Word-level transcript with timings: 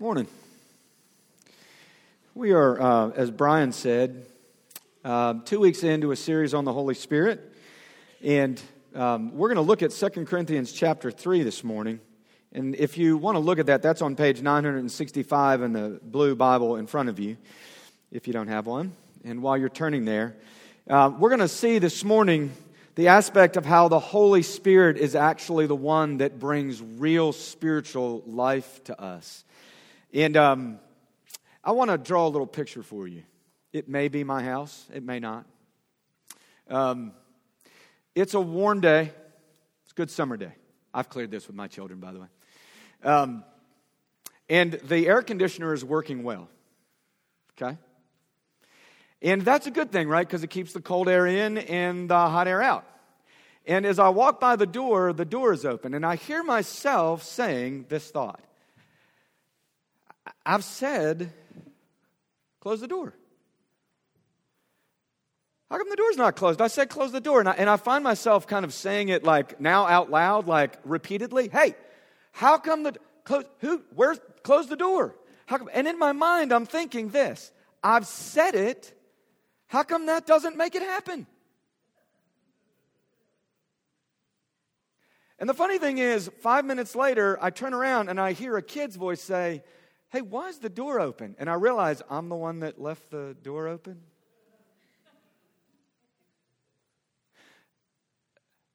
Morning. 0.00 0.26
We 2.34 2.50
are, 2.50 2.82
uh, 2.82 3.10
as 3.10 3.30
Brian 3.30 3.70
said, 3.70 4.26
uh, 5.04 5.34
two 5.44 5.60
weeks 5.60 5.84
into 5.84 6.10
a 6.10 6.16
series 6.16 6.52
on 6.52 6.64
the 6.64 6.72
Holy 6.72 6.96
Spirit, 6.96 7.40
and 8.20 8.60
um, 8.96 9.36
we're 9.36 9.46
going 9.46 9.54
to 9.54 9.62
look 9.62 9.84
at 9.84 9.92
2 9.92 10.24
Corinthians 10.24 10.72
chapter 10.72 11.12
3 11.12 11.44
this 11.44 11.62
morning. 11.62 12.00
And 12.52 12.74
if 12.74 12.98
you 12.98 13.16
want 13.16 13.36
to 13.36 13.38
look 13.38 13.60
at 13.60 13.66
that, 13.66 13.82
that's 13.82 14.02
on 14.02 14.16
page 14.16 14.42
965 14.42 15.62
in 15.62 15.72
the 15.72 16.00
blue 16.02 16.34
Bible 16.34 16.74
in 16.74 16.88
front 16.88 17.08
of 17.08 17.20
you, 17.20 17.36
if 18.10 18.26
you 18.26 18.32
don't 18.32 18.48
have 18.48 18.66
one. 18.66 18.90
And 19.24 19.42
while 19.42 19.56
you're 19.56 19.68
turning 19.68 20.04
there, 20.04 20.34
uh, 20.90 21.12
we're 21.16 21.30
going 21.30 21.38
to 21.38 21.46
see 21.46 21.78
this 21.78 22.02
morning 22.02 22.50
the 22.96 23.08
aspect 23.08 23.56
of 23.56 23.64
how 23.64 23.86
the 23.86 24.00
Holy 24.00 24.42
Spirit 24.42 24.96
is 24.96 25.14
actually 25.14 25.68
the 25.68 25.76
one 25.76 26.16
that 26.16 26.40
brings 26.40 26.82
real 26.82 27.32
spiritual 27.32 28.24
life 28.26 28.82
to 28.84 29.00
us. 29.00 29.44
And 30.14 30.36
um, 30.36 30.78
I 31.64 31.72
want 31.72 31.90
to 31.90 31.98
draw 31.98 32.28
a 32.28 32.30
little 32.30 32.46
picture 32.46 32.84
for 32.84 33.08
you. 33.08 33.24
It 33.72 33.88
may 33.88 34.06
be 34.06 34.22
my 34.22 34.44
house, 34.44 34.86
it 34.94 35.02
may 35.02 35.18
not. 35.18 35.44
Um, 36.70 37.12
it's 38.14 38.34
a 38.34 38.40
warm 38.40 38.80
day. 38.80 39.10
It's 39.82 39.90
a 39.90 39.94
good 39.96 40.12
summer 40.12 40.36
day. 40.36 40.52
I've 40.94 41.08
cleared 41.08 41.32
this 41.32 41.48
with 41.48 41.56
my 41.56 41.66
children, 41.66 41.98
by 41.98 42.12
the 42.12 42.20
way. 42.20 42.26
Um, 43.02 43.42
and 44.48 44.74
the 44.84 45.08
air 45.08 45.20
conditioner 45.20 45.74
is 45.74 45.84
working 45.84 46.22
well. 46.22 46.48
Okay? 47.60 47.76
And 49.20 49.42
that's 49.42 49.66
a 49.66 49.72
good 49.72 49.90
thing, 49.90 50.06
right? 50.06 50.24
Because 50.24 50.44
it 50.44 50.50
keeps 50.50 50.72
the 50.72 50.80
cold 50.80 51.08
air 51.08 51.26
in 51.26 51.58
and 51.58 52.08
the 52.08 52.14
hot 52.14 52.46
air 52.46 52.62
out. 52.62 52.86
And 53.66 53.84
as 53.84 53.98
I 53.98 54.10
walk 54.10 54.38
by 54.38 54.54
the 54.54 54.66
door, 54.66 55.12
the 55.12 55.24
door 55.24 55.52
is 55.52 55.64
open, 55.64 55.92
and 55.92 56.06
I 56.06 56.14
hear 56.14 56.44
myself 56.44 57.24
saying 57.24 57.86
this 57.88 58.08
thought 58.10 58.40
I've 60.44 60.64
said, 60.64 61.32
close 62.60 62.80
the 62.80 62.88
door. 62.88 63.14
How 65.70 65.78
come 65.78 65.88
the 65.90 65.96
door's 65.96 66.16
not 66.16 66.36
closed? 66.36 66.60
I 66.60 66.68
said, 66.68 66.88
close 66.88 67.12
the 67.12 67.20
door. 67.20 67.40
And 67.40 67.48
I, 67.48 67.52
and 67.52 67.68
I 67.68 67.76
find 67.76 68.04
myself 68.04 68.46
kind 68.46 68.64
of 68.64 68.72
saying 68.72 69.08
it 69.08 69.24
like 69.24 69.60
now 69.60 69.86
out 69.86 70.10
loud, 70.10 70.46
like 70.46 70.78
repeatedly. 70.84 71.48
Hey, 71.48 71.74
how 72.32 72.58
come 72.58 72.84
the, 72.84 72.94
close, 73.24 73.44
who, 73.58 73.82
where's, 73.94 74.20
close 74.42 74.68
the 74.68 74.76
door? 74.76 75.16
How 75.46 75.58
come, 75.58 75.68
and 75.72 75.88
in 75.88 75.98
my 75.98 76.12
mind, 76.12 76.52
I'm 76.52 76.66
thinking 76.66 77.08
this 77.08 77.50
I've 77.82 78.06
said 78.06 78.54
it. 78.54 78.98
How 79.66 79.82
come 79.82 80.06
that 80.06 80.26
doesn't 80.26 80.56
make 80.56 80.74
it 80.74 80.82
happen? 80.82 81.26
And 85.38 85.48
the 85.48 85.54
funny 85.54 85.78
thing 85.78 85.98
is, 85.98 86.30
five 86.40 86.64
minutes 86.64 86.94
later, 86.94 87.38
I 87.42 87.50
turn 87.50 87.74
around 87.74 88.08
and 88.08 88.20
I 88.20 88.32
hear 88.32 88.56
a 88.56 88.62
kid's 88.62 88.96
voice 88.96 89.20
say, 89.20 89.62
Hey, 90.14 90.20
why 90.20 90.48
is 90.48 90.58
the 90.58 90.68
door 90.68 91.00
open? 91.00 91.34
And 91.40 91.50
I 91.50 91.54
realize 91.54 92.00
I'm 92.08 92.28
the 92.28 92.36
one 92.36 92.60
that 92.60 92.80
left 92.80 93.10
the 93.10 93.36
door 93.42 93.66
open. 93.66 94.00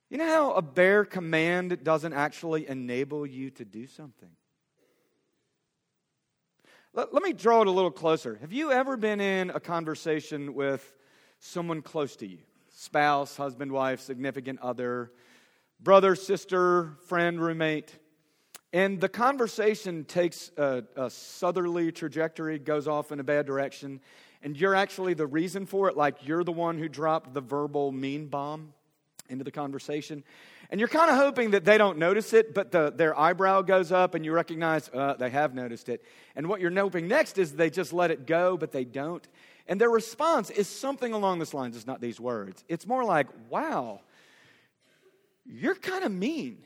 You 0.09 0.17
know 0.17 0.27
how 0.27 0.51
a 0.51 0.61
bare 0.61 1.05
command 1.05 1.81
doesn't 1.81 2.11
actually 2.11 2.67
enable 2.67 3.25
you 3.25 3.51
to 3.51 3.63
do 3.63 3.87
something? 3.87 4.27
Let, 6.93 7.13
let, 7.13 7.23
me 7.23 7.31
draw 7.31 7.61
it 7.61 7.67
a 7.67 7.71
little 7.71 7.89
closer. 7.89 8.37
Have 8.41 8.51
you 8.51 8.73
ever 8.73 8.97
been 8.97 9.21
in 9.21 9.49
a 9.49 9.61
conversation 9.61 10.53
with 10.53 10.93
someone 11.39 11.81
close 11.81 12.17
to 12.17 12.27
you? 12.27 12.39
Spouse, 12.73 13.37
husband, 13.37 13.71
wife, 13.71 14.01
significant 14.01 14.59
other, 14.59 15.13
brother, 15.79 16.15
sister, 16.15 16.97
friend, 17.07 17.39
roommate? 17.39 17.97
And 18.71 19.01
the 19.01 19.09
conversation 19.09 20.05
takes 20.05 20.51
a, 20.55 20.83
a, 20.95 21.09
southerly 21.09 21.91
trajectory, 21.91 22.59
goes 22.59 22.87
off 22.87 23.11
in 23.11 23.19
a 23.19 23.23
bad 23.23 23.47
direction, 23.47 23.99
and 24.43 24.55
you're 24.55 24.75
actually 24.75 25.15
the 25.15 25.25
reason 25.25 25.65
for 25.65 25.89
it, 25.89 25.97
like 25.97 26.27
you're 26.27 26.43
the 26.43 26.51
one 26.51 26.77
who 26.77 26.87
dropped 26.87 27.33
the 27.33 27.41
verbal 27.41 27.91
mean 27.91 28.27
bomb 28.27 28.73
into 29.27 29.43
the 29.43 29.51
conversation. 29.51 30.23
And 30.69 30.79
you're 30.79 30.87
kind 30.87 31.09
of 31.09 31.17
hoping 31.17 31.51
that 31.51 31.65
they 31.65 31.79
don't 31.79 31.97
notice 31.97 32.31
it, 32.31 32.53
but 32.53 32.71
the, 32.71 32.91
their 32.95 33.17
eyebrow 33.17 33.63
goes 33.63 33.91
up 33.91 34.13
and 34.13 34.23
you 34.23 34.31
recognize 34.31 34.87
uh, 34.93 35.15
they 35.17 35.31
have 35.31 35.55
noticed 35.55 35.89
it. 35.89 36.03
And 36.35 36.47
what 36.47 36.61
you're 36.61 36.73
hoping 36.73 37.07
next 37.07 37.39
is 37.39 37.53
they 37.53 37.71
just 37.71 37.91
let 37.91 38.11
it 38.11 38.27
go, 38.27 38.55
but 38.55 38.71
they 38.71 38.85
don't. 38.85 39.27
And 39.67 39.81
their 39.81 39.89
response 39.89 40.51
is 40.51 40.67
something 40.67 41.11
along 41.11 41.39
this 41.39 41.55
lines. 41.55 41.75
It's 41.75 41.87
not 41.87 42.01
these 42.01 42.19
words. 42.19 42.63
It's 42.67 42.85
more 42.85 43.03
like, 43.03 43.27
wow, 43.49 44.01
you're 45.43 45.75
kind 45.75 46.03
of 46.03 46.11
mean 46.11 46.59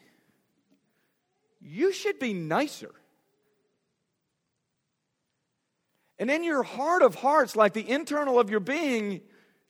you 1.63 1.93
should 1.93 2.19
be 2.19 2.33
nicer. 2.33 2.91
And 6.19 6.29
in 6.29 6.43
your 6.43 6.63
heart 6.63 7.01
of 7.01 7.15
hearts, 7.15 7.55
like 7.55 7.73
the 7.73 7.89
internal 7.89 8.39
of 8.39 8.49
your 8.49 8.59
being, 8.59 9.21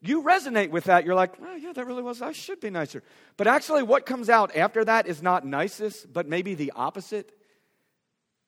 you 0.02 0.24
resonate 0.24 0.72
with 0.72 0.86
that. 0.86 1.06
You're 1.06 1.16
like, 1.16 1.34
oh, 1.42 1.56
yeah, 1.56 1.72
that 1.72 1.88
really 1.88 2.04
was, 2.04 2.22
I 2.22 2.34
should 2.34 2.59
be 2.59 2.70
nicer. 2.70 3.04
But 3.38 3.48
actually, 3.48 3.84
what 3.84 4.06
comes 4.06 4.30
out 4.30 4.56
after 4.56 4.84
that 4.84 5.08
is 5.08 5.22
not 5.22 5.46
nicest, 5.46 6.12
but 6.12 6.28
maybe 6.28 6.56
the 6.56 6.74
opposite. 6.76 7.31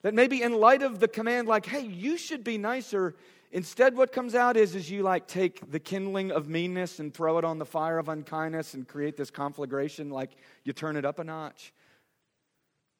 That 0.02 0.14
maybe 0.14 0.42
in 0.42 0.54
light 0.54 0.84
of 0.84 1.00
the 1.00 1.08
command, 1.08 1.48
like, 1.48 1.66
hey, 1.66 1.86
you 1.86 2.18
should 2.18 2.44
be 2.44 2.58
nicer, 2.58 3.16
instead 3.52 3.96
what 3.96 4.12
comes 4.12 4.36
out 4.36 4.58
is, 4.58 4.76
is 4.76 4.92
you 4.92 5.02
like 5.02 5.28
take 5.28 5.72
the 5.72 5.80
kindling 5.80 6.32
of 6.32 6.50
meanness 6.50 7.00
and 7.00 7.14
throw 7.14 7.38
it 7.38 7.46
on 7.46 7.58
the 7.58 7.66
fire 7.66 7.98
of 7.98 8.10
unkindness 8.10 8.74
and 8.74 8.88
create 8.88 9.16
this 9.16 9.32
conflagration, 9.32 10.10
like 10.10 10.32
you 10.64 10.74
turn 10.74 10.98
it 10.98 11.06
up 11.06 11.20
a 11.20 11.24
notch. 11.24 11.72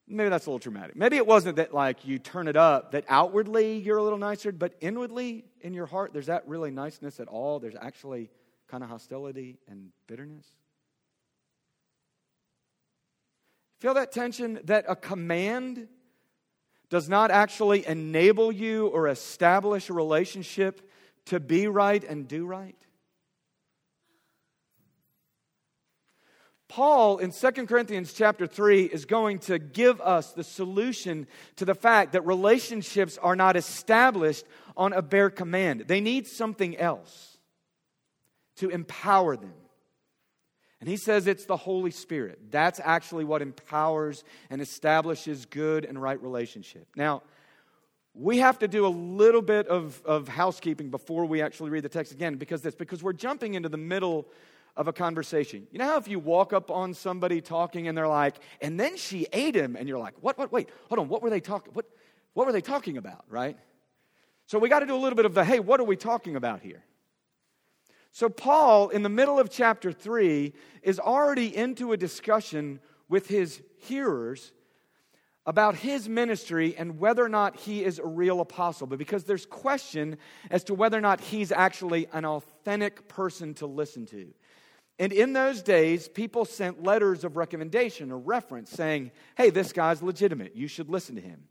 Maybe 0.08 0.28
that's 0.28 0.46
a 0.46 0.50
little 0.50 0.58
dramatic. 0.58 0.94
Maybe 0.94 1.16
it 1.16 1.26
wasn't 1.26 1.56
that 1.56 1.74
like 1.74 2.04
you 2.04 2.18
turn 2.18 2.46
it 2.46 2.56
up, 2.56 2.92
that 2.92 3.04
outwardly 3.08 3.78
you're 3.78 3.96
a 3.96 4.02
little 4.02 4.18
nicer, 4.18 4.52
but 4.52 4.74
inwardly 4.80 5.44
in 5.62 5.74
your 5.74 5.86
heart, 5.86 6.12
there's 6.12 6.26
that 6.26 6.46
really 6.46 6.70
niceness 6.70 7.18
at 7.18 7.26
all. 7.26 7.58
There's 7.58 7.74
actually 7.80 8.30
kind 8.68 8.84
of 8.84 8.90
hostility 8.90 9.58
and 9.68 9.90
bitterness. 10.06 10.46
Feel 13.80 13.94
that 13.94 14.12
tension 14.12 14.60
that 14.64 14.84
a 14.88 14.96
command 14.96 15.88
does 16.88 17.08
not 17.08 17.32
actually 17.32 17.86
enable 17.86 18.52
you 18.52 18.86
or 18.88 19.08
establish 19.08 19.90
a 19.90 19.92
relationship 19.92 20.88
to 21.26 21.40
be 21.40 21.66
right 21.66 22.04
and 22.04 22.28
do 22.28 22.46
right? 22.46 22.85
Paul 26.68 27.18
in 27.18 27.30
2 27.30 27.50
Corinthians 27.66 28.12
chapter 28.12 28.46
3 28.46 28.84
is 28.84 29.04
going 29.04 29.38
to 29.40 29.58
give 29.58 30.00
us 30.00 30.32
the 30.32 30.42
solution 30.42 31.26
to 31.56 31.64
the 31.64 31.74
fact 31.74 32.12
that 32.12 32.26
relationships 32.26 33.18
are 33.18 33.36
not 33.36 33.56
established 33.56 34.44
on 34.76 34.92
a 34.92 35.02
bare 35.02 35.30
command. 35.30 35.84
They 35.86 36.00
need 36.00 36.26
something 36.26 36.76
else 36.76 37.38
to 38.56 38.68
empower 38.68 39.36
them. 39.36 39.54
And 40.80 40.88
he 40.88 40.96
says 40.96 41.26
it's 41.26 41.46
the 41.46 41.56
Holy 41.56 41.90
Spirit. 41.90 42.50
That's 42.50 42.80
actually 42.82 43.24
what 43.24 43.42
empowers 43.42 44.24
and 44.50 44.60
establishes 44.60 45.46
good 45.46 45.84
and 45.84 46.00
right 46.00 46.20
relationship. 46.20 46.86
Now, 46.96 47.22
we 48.12 48.38
have 48.38 48.58
to 48.60 48.68
do 48.68 48.86
a 48.86 48.88
little 48.88 49.42
bit 49.42 49.68
of, 49.68 50.02
of 50.04 50.26
housekeeping 50.26 50.90
before 50.90 51.26
we 51.26 51.42
actually 51.42 51.70
read 51.70 51.84
the 51.84 51.88
text 51.88 52.12
again 52.12 52.36
because 52.36 52.62
this 52.62 52.74
because 52.74 53.02
we're 53.02 53.12
jumping 53.12 53.54
into 53.54 53.68
the 53.68 53.76
middle 53.76 54.26
of 54.76 54.88
a 54.88 54.92
conversation. 54.92 55.66
You 55.70 55.78
know 55.78 55.86
how 55.86 55.96
if 55.96 56.08
you 56.08 56.18
walk 56.18 56.52
up 56.52 56.70
on 56.70 56.92
somebody 56.92 57.40
talking 57.40 57.88
and 57.88 57.96
they're 57.96 58.08
like, 58.08 58.36
and 58.60 58.78
then 58.78 58.96
she 58.96 59.26
ate 59.32 59.54
him, 59.54 59.76
and 59.76 59.88
you're 59.88 59.98
like, 59.98 60.14
what, 60.20 60.36
what, 60.38 60.52
wait, 60.52 60.68
hold 60.88 60.98
on, 60.98 61.08
what 61.08 61.22
were 61.22 61.30
they 61.30 61.40
talking, 61.40 61.72
what, 61.72 61.86
what 62.34 62.46
were 62.46 62.52
they 62.52 62.60
talking 62.60 62.96
about, 62.98 63.24
right? 63.28 63.56
So 64.46 64.58
we 64.58 64.68
got 64.68 64.80
to 64.80 64.86
do 64.86 64.94
a 64.94 64.98
little 64.98 65.16
bit 65.16 65.24
of 65.24 65.34
the, 65.34 65.44
hey, 65.44 65.60
what 65.60 65.80
are 65.80 65.84
we 65.84 65.96
talking 65.96 66.36
about 66.36 66.60
here? 66.60 66.84
So 68.12 68.28
Paul, 68.28 68.88
in 68.90 69.02
the 69.02 69.08
middle 69.08 69.38
of 69.38 69.50
chapter 69.50 69.92
3, 69.92 70.52
is 70.82 70.98
already 70.98 71.54
into 71.54 71.92
a 71.92 71.96
discussion 71.96 72.80
with 73.08 73.26
his 73.28 73.60
hearers 73.78 74.52
about 75.46 75.76
his 75.76 76.08
ministry 76.08 76.74
and 76.76 76.98
whether 76.98 77.24
or 77.24 77.28
not 77.28 77.56
he 77.56 77.84
is 77.84 77.98
a 77.98 78.06
real 78.06 78.40
apostle, 78.40 78.86
but 78.86 78.98
because 78.98 79.24
there's 79.24 79.46
question 79.46 80.18
as 80.50 80.64
to 80.64 80.74
whether 80.74 80.98
or 80.98 81.00
not 81.00 81.20
he's 81.20 81.52
actually 81.52 82.08
an 82.12 82.24
authentic 82.24 83.06
person 83.08 83.54
to 83.54 83.66
listen 83.66 84.06
to. 84.06 84.32
And 84.98 85.12
in 85.12 85.34
those 85.34 85.62
days, 85.62 86.08
people 86.08 86.44
sent 86.44 86.82
letters 86.82 87.22
of 87.24 87.36
recommendation 87.36 88.10
or 88.10 88.18
reference 88.18 88.70
saying, 88.70 89.10
hey, 89.36 89.50
this 89.50 89.72
guy's 89.72 90.02
legitimate. 90.02 90.56
You 90.56 90.68
should 90.68 90.88
listen 90.88 91.16
to 91.16 91.20
him. 91.20 91.44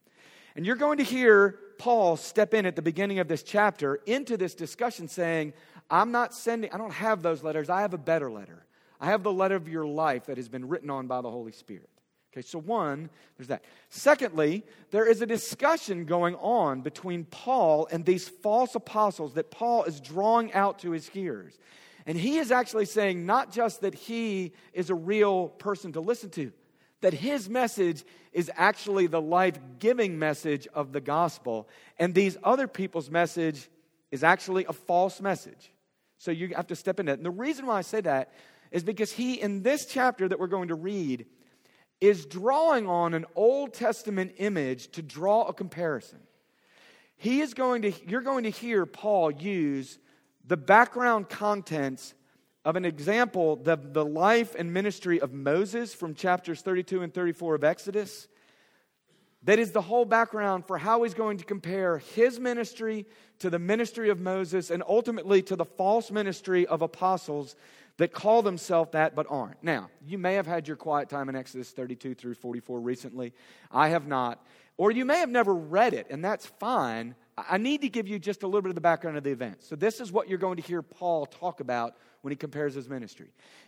And 0.56 0.66
you're 0.66 0.76
going 0.76 0.98
to 0.98 1.04
hear 1.04 1.60
Paul 1.78 2.18
step 2.18 2.54
in 2.54 2.66
at 2.66 2.76
the 2.76 2.82
beginning 2.82 3.20
of 3.20 3.28
this 3.28 3.44
chapter 3.44 3.96
into 4.06 4.38
this 4.38 4.56
discussion 4.56 5.08
saying, 5.08 5.54
I'm 5.90 6.12
not 6.12 6.34
sending, 6.34 6.72
I 6.72 6.78
don't 6.78 6.94
have 6.94 7.22
those 7.22 7.44
letters. 7.44 7.70
I 7.70 7.82
have 7.82 7.94
a 7.94 8.00
better 8.00 8.32
letter. 8.32 8.66
I 9.00 9.08
have 9.08 9.22
the 9.22 9.34
letter 9.34 9.56
of 9.56 9.68
your 9.68 9.86
life 9.86 10.26
that 10.26 10.38
has 10.38 10.50
been 10.50 10.68
written 10.68 10.90
on 10.90 11.08
by 11.08 11.22
the 11.22 11.30
Holy 11.30 11.52
Spirit. 11.52 11.90
Okay, 12.34 12.42
so 12.42 12.60
one, 12.60 13.10
there's 13.38 13.48
that. 13.48 13.64
Secondly, 13.90 14.64
there 14.92 15.06
is 15.06 15.22
a 15.22 15.26
discussion 15.26 16.06
going 16.06 16.36
on 16.36 16.82
between 16.82 17.26
Paul 17.26 17.88
and 17.92 18.06
these 18.06 18.28
false 18.28 18.76
apostles 18.76 19.36
that 19.36 19.52
Paul 19.52 19.84
is 19.84 20.02
drawing 20.02 20.52
out 20.54 20.80
to 20.80 20.92
his 20.92 21.08
hearers. 21.08 21.58
And 22.06 22.18
he 22.18 22.38
is 22.38 22.52
actually 22.52 22.86
saying 22.86 23.26
not 23.26 23.52
just 23.52 23.82
that 23.82 23.96
he 23.96 24.54
is 24.74 24.90
a 24.90 24.96
real 24.96 25.50
person 25.50 25.94
to 25.94 26.00
listen 26.00 26.30
to, 26.32 26.52
that 27.02 27.14
his 27.14 27.50
message 27.50 28.04
is 28.32 28.52
actually 28.56 29.08
the 29.08 29.22
life 29.22 29.58
giving 29.80 30.20
message 30.20 30.68
of 30.74 30.92
the 30.92 31.02
gospel, 31.02 31.68
and 31.98 32.14
these 32.14 32.38
other 32.44 32.68
people's 32.68 33.10
message 33.10 33.70
is 34.12 34.24
actually 34.24 34.66
a 34.66 34.74
false 34.74 35.20
message. 35.20 35.72
So 36.18 36.32
you 36.32 36.50
have 36.56 36.68
to 36.68 36.76
step 36.76 37.00
in 37.00 37.08
it. 37.08 37.14
And 37.14 37.26
the 37.26 37.32
reason 37.32 37.66
why 37.66 37.78
I 37.78 37.82
say 37.82 38.02
that 38.02 38.34
is 38.72 38.84
because 38.84 39.12
he, 39.12 39.42
in 39.42 39.64
this 39.64 39.86
chapter 39.86 40.28
that 40.28 40.40
we're 40.40 40.48
going 40.48 40.70
to 40.70 40.76
read, 40.76 41.26
is 42.02 42.26
drawing 42.26 42.88
on 42.88 43.14
an 43.14 43.26
Old 43.36 43.74
Testament 43.74 44.34
image 44.38 44.92
to 44.92 45.02
draw 45.02 45.44
a 45.44 45.54
comparison. 45.54 46.20
He 47.18 47.42
is 47.42 47.54
going 47.54 47.84
to, 47.84 47.94
you're 48.08 48.22
going 48.22 48.44
to 48.44 48.50
hear 48.50 48.86
Paul 48.86 49.32
use 49.32 49.98
the 50.48 50.58
background 50.58 51.30
contents 51.30 52.14
of 52.64 52.76
an 52.76 52.86
example, 52.86 53.56
the, 53.56 53.76
the 53.76 54.06
life 54.06 54.56
and 54.56 54.74
ministry 54.74 55.20
of 55.20 55.34
Moses 55.34 55.94
from 55.94 56.16
chapters 56.16 56.62
32 56.62 57.04
and 57.04 57.14
34 57.14 57.56
of 57.56 57.64
Exodus. 57.64 58.28
That 59.44 59.60
is 59.60 59.72
the 59.72 59.82
whole 59.82 60.06
background 60.06 60.66
for 60.66 60.80
how 60.80 61.04
he's 61.04 61.14
going 61.14 61.38
to 61.38 61.46
compare 61.46 62.00
his 62.00 62.40
ministry 62.40 63.06
to 63.40 63.52
the 63.52 63.60
ministry 63.60 64.10
of 64.10 64.20
Moses 64.20 64.72
and 64.72 64.82
ultimately 64.88 65.44
to 65.44 65.56
the 65.56 65.66
false 65.66 66.10
ministry 66.10 66.66
of 66.66 66.82
apostles 66.82 67.56
that 67.98 68.12
call 68.12 68.42
themselves 68.42 68.92
that 68.92 69.16
but 69.16 69.28
aren't. 69.30 69.64
Now, 69.64 69.90
you 70.06 70.18
may 70.18 70.34
have 70.34 70.48
had 70.48 70.68
your 70.68 70.78
quiet 70.78 71.10
time 71.10 71.30
in 71.30 71.36
Exodus 71.36 71.70
32 71.70 72.16
through 72.16 72.34
44 72.34 72.80
recently. 72.80 73.34
I 73.72 73.90
have 73.90 74.08
not. 74.08 74.44
Or 74.78 74.92
you 74.92 75.06
may 75.06 75.20
have 75.20 75.30
never 75.30 75.54
read 75.54 75.94
it, 75.94 76.08
and 76.10 76.26
that's 76.26 76.46
fine. 76.46 77.16
I 77.38 77.58
need 77.58 77.82
to 77.82 77.90
give 77.90 78.08
you 78.08 78.18
just 78.18 78.44
a 78.44 78.48
little 78.48 78.62
bit 78.62 78.70
of 78.70 78.76
the 78.76 78.82
background 78.82 79.18
of 79.18 79.24
the 79.24 79.32
event. 79.32 79.62
So, 79.64 79.76
this 79.76 80.00
is 80.00 80.12
what 80.12 80.30
you're 80.30 80.38
going 80.38 80.56
to 80.58 80.64
hear 80.64 80.82
Paul 80.82 81.26
talk 81.26 81.60
about 81.60 81.96
when 82.22 82.32
he 82.32 82.38
compares 82.38 82.74
his 82.74 82.88
ministry. 82.90 83.28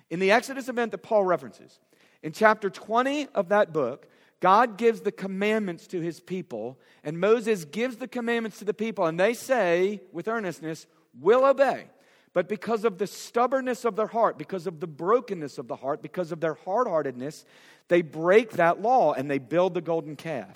In 0.09 0.19
the 0.19 0.31
Exodus 0.31 0.69
event 0.69 0.91
that 0.91 0.99
Paul 0.99 1.25
references, 1.25 1.79
in 2.23 2.31
chapter 2.31 2.69
20 2.69 3.27
of 3.35 3.49
that 3.49 3.73
book, 3.73 4.07
God 4.39 4.77
gives 4.77 5.01
the 5.01 5.11
commandments 5.11 5.87
to 5.87 5.99
his 5.99 6.19
people, 6.19 6.79
and 7.03 7.19
Moses 7.19 7.65
gives 7.65 7.97
the 7.97 8.07
commandments 8.07 8.59
to 8.59 8.65
the 8.65 8.73
people, 8.73 9.05
and 9.05 9.19
they 9.19 9.33
say 9.33 10.01
with 10.11 10.27
earnestness, 10.27 10.87
We'll 11.19 11.45
obey. 11.45 11.85
But 12.33 12.47
because 12.47 12.85
of 12.85 12.99
the 12.99 13.07
stubbornness 13.07 13.83
of 13.83 13.95
their 13.95 14.07
heart, 14.07 14.37
because 14.37 14.67
of 14.67 14.79
the 14.79 14.87
brokenness 14.87 15.57
of 15.57 15.67
the 15.67 15.75
heart, 15.75 16.03
because 16.03 16.31
of 16.31 16.39
their 16.39 16.53
hard 16.53 16.87
heartedness, 16.87 17.45
they 17.87 18.03
break 18.03 18.51
that 18.51 18.81
law 18.81 19.13
and 19.13 19.29
they 19.29 19.39
build 19.39 19.73
the 19.73 19.81
golden 19.81 20.15
calf. 20.15 20.55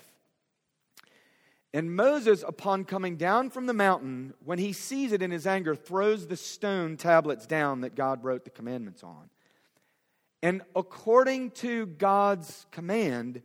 And 1.74 1.96
Moses, 1.96 2.44
upon 2.46 2.84
coming 2.84 3.16
down 3.16 3.48
from 3.48 3.66
the 3.66 3.72
mountain, 3.72 4.34
when 4.44 4.58
he 4.58 4.72
sees 4.72 5.12
it 5.12 5.22
in 5.22 5.30
his 5.30 5.46
anger, 5.46 5.74
throws 5.74 6.26
the 6.26 6.36
stone 6.36 6.96
tablets 6.96 7.46
down 7.46 7.80
that 7.80 7.94
God 7.94 8.24
wrote 8.24 8.44
the 8.44 8.50
commandments 8.50 9.02
on. 9.02 9.30
And 10.42 10.62
according 10.76 11.52
to 11.52 11.86
God's 11.86 12.66
command, 12.72 13.42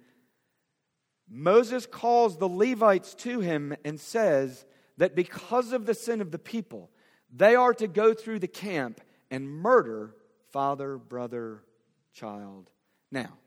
Moses 1.30 1.86
calls 1.86 2.38
the 2.38 2.50
Levites 2.50 3.14
to 3.16 3.40
him 3.40 3.76
and 3.86 4.00
says 4.00 4.66
that 4.98 5.16
because 5.16 5.72
of 5.72 5.86
the 5.86 5.94
sin 5.94 6.20
of 6.20 6.32
the 6.32 6.40
people, 6.40 6.90
they 7.34 7.56
are 7.56 7.74
to 7.76 7.88
go 7.88 8.14
through 8.14 8.40
the 8.40 8.48
camp 8.48 9.00
and 9.30 9.48
murder 9.48 10.16
father, 10.52 10.98
brother, 10.98 11.64
child. 12.14 12.72
Now, 13.12 13.38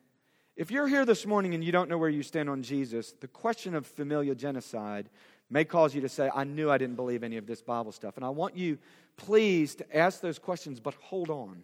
if 0.56 0.70
you're 0.70 0.88
here 0.88 1.05
this 1.05 1.26
morning 1.26 1.55
and 1.55 1.64
you 1.64 1.73
don't 1.73 1.88
know 1.88 1.99
where 1.99 2.08
you 2.08 2.23
stand 2.23 2.50
on 2.50 2.62
Jesus, 2.62 3.12
the 3.20 3.29
question 3.29 3.75
of 3.75 3.87
familial 3.87 4.35
genocide 4.35 5.08
may 5.49 5.64
cause 5.64 5.94
you 5.94 6.00
to 6.02 6.08
say, 6.08 6.31
I 6.35 6.44
knew 6.44 6.70
I 6.70 6.79
didn't 6.79 6.97
believe 6.97 7.23
any 7.23 7.37
of 7.37 7.47
this 7.47 7.62
Bible 7.62 7.93
stuff. 7.93 8.17
And 8.17 8.25
I 8.25 8.29
want 8.29 8.56
you, 8.56 8.79
please, 9.17 9.75
to 9.76 9.97
ask 9.97 10.20
those 10.20 10.38
questions, 10.38 10.81
but 10.81 10.94
hold 10.94 11.31
on. 11.31 11.62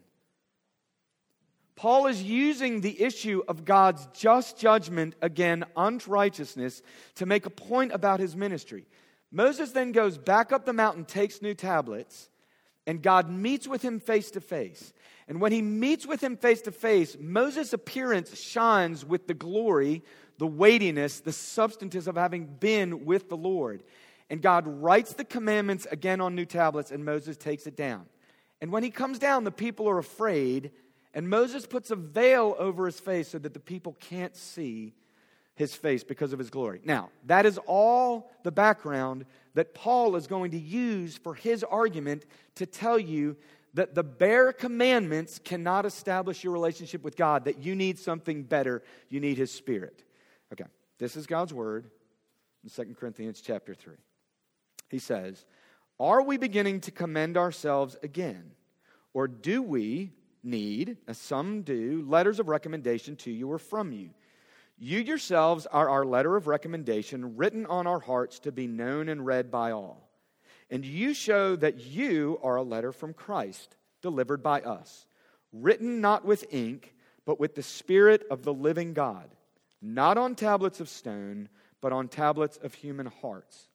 Paul 1.76 2.06
is 2.06 2.22
using 2.22 2.80
the 2.80 3.02
issue 3.02 3.42
of 3.46 3.66
God's 3.66 4.06
just 4.14 4.58
judgment 4.58 5.14
again, 5.20 5.64
unrighteousness, 5.76 6.82
to 7.16 7.26
make 7.26 7.44
a 7.44 7.50
point 7.50 7.92
about 7.92 8.18
his 8.18 8.34
ministry. 8.34 8.86
Moses 9.30 9.72
then 9.72 9.92
goes 9.92 10.16
back 10.16 10.52
up 10.52 10.64
the 10.64 10.72
mountain, 10.72 11.04
takes 11.04 11.42
new 11.42 11.52
tablets, 11.52 12.30
and 12.86 13.02
God 13.02 13.28
meets 13.28 13.66
with 13.66 13.82
him 13.82 13.98
face 14.00 14.30
to 14.32 14.40
face. 14.40 14.92
And 15.28 15.40
when 15.40 15.52
he 15.52 15.60
meets 15.60 16.06
with 16.06 16.22
him 16.22 16.36
face 16.36 16.62
to 16.62 16.72
face, 16.72 17.16
Moses' 17.18 17.72
appearance 17.72 18.38
shines 18.38 19.04
with 19.04 19.26
the 19.26 19.34
glory, 19.34 20.04
the 20.38 20.46
weightiness, 20.46 21.20
the 21.20 21.32
substance 21.32 22.06
of 22.06 22.16
having 22.16 22.46
been 22.46 23.04
with 23.04 23.28
the 23.28 23.36
Lord. 23.36 23.82
And 24.30 24.40
God 24.40 24.66
writes 24.66 25.14
the 25.14 25.24
commandments 25.24 25.86
again 25.90 26.20
on 26.20 26.34
new 26.34 26.44
tablets, 26.44 26.90
and 26.90 27.04
Moses 27.04 27.36
takes 27.36 27.66
it 27.66 27.76
down. 27.76 28.06
And 28.60 28.70
when 28.70 28.82
he 28.82 28.90
comes 28.90 29.18
down, 29.18 29.44
the 29.44 29.50
people 29.50 29.88
are 29.88 29.98
afraid, 29.98 30.70
and 31.12 31.28
Moses 31.28 31.66
puts 31.66 31.90
a 31.90 31.96
veil 31.96 32.54
over 32.58 32.86
his 32.86 33.00
face 33.00 33.28
so 33.28 33.38
that 33.38 33.52
the 33.54 33.60
people 33.60 33.96
can't 34.00 34.36
see 34.36 34.94
his 35.56 35.74
face 35.74 36.04
because 36.04 36.32
of 36.32 36.38
his 36.38 36.50
glory. 36.50 36.80
Now, 36.84 37.08
that 37.24 37.46
is 37.46 37.58
all 37.66 38.30
the 38.44 38.52
background 38.52 39.24
that 39.54 39.74
Paul 39.74 40.14
is 40.14 40.26
going 40.26 40.52
to 40.52 40.58
use 40.58 41.16
for 41.16 41.34
his 41.34 41.64
argument 41.64 42.26
to 42.56 42.66
tell 42.66 42.98
you 42.98 43.36
that 43.74 43.94
the 43.94 44.02
bare 44.02 44.52
commandments 44.52 45.40
cannot 45.42 45.84
establish 45.84 46.44
your 46.44 46.52
relationship 46.52 47.02
with 47.02 47.16
God, 47.16 47.46
that 47.46 47.58
you 47.58 47.74
need 47.74 47.98
something 47.98 48.42
better. 48.42 48.82
You 49.08 49.20
need 49.20 49.38
his 49.38 49.50
spirit. 49.50 50.04
Okay, 50.52 50.64
this 50.98 51.16
is 51.16 51.26
God's 51.26 51.52
word 51.52 51.90
in 52.62 52.70
2 52.70 52.94
Corinthians 52.94 53.40
chapter 53.40 53.74
3. 53.74 53.94
He 54.90 54.98
says, 54.98 55.44
Are 55.98 56.22
we 56.22 56.36
beginning 56.36 56.80
to 56.82 56.90
commend 56.90 57.36
ourselves 57.36 57.96
again? 58.02 58.52
Or 59.14 59.26
do 59.26 59.62
we 59.62 60.12
need, 60.44 60.98
as 61.08 61.16
some 61.16 61.62
do, 61.62 62.04
letters 62.06 62.40
of 62.40 62.48
recommendation 62.48 63.16
to 63.16 63.30
you 63.30 63.50
or 63.50 63.58
from 63.58 63.92
you? 63.92 64.10
You 64.78 65.00
yourselves 65.00 65.66
are 65.66 65.88
our 65.88 66.04
letter 66.04 66.36
of 66.36 66.46
recommendation, 66.46 67.36
written 67.36 67.64
on 67.66 67.86
our 67.86 68.00
hearts 68.00 68.40
to 68.40 68.52
be 68.52 68.66
known 68.66 69.08
and 69.08 69.24
read 69.24 69.50
by 69.50 69.70
all. 69.70 70.10
And 70.70 70.84
you 70.84 71.14
show 71.14 71.56
that 71.56 71.80
you 71.80 72.38
are 72.42 72.56
a 72.56 72.62
letter 72.62 72.92
from 72.92 73.14
Christ, 73.14 73.76
delivered 74.02 74.42
by 74.42 74.60
us, 74.60 75.06
written 75.52 76.00
not 76.00 76.24
with 76.24 76.52
ink, 76.52 76.94
but 77.24 77.40
with 77.40 77.54
the 77.54 77.62
Spirit 77.62 78.24
of 78.30 78.42
the 78.42 78.52
living 78.52 78.92
God, 78.92 79.30
not 79.80 80.18
on 80.18 80.34
tablets 80.34 80.80
of 80.80 80.88
stone, 80.88 81.48
but 81.80 81.92
on 81.92 82.08
tablets 82.08 82.58
of 82.58 82.74
human 82.74 83.06
hearts. 83.06 83.68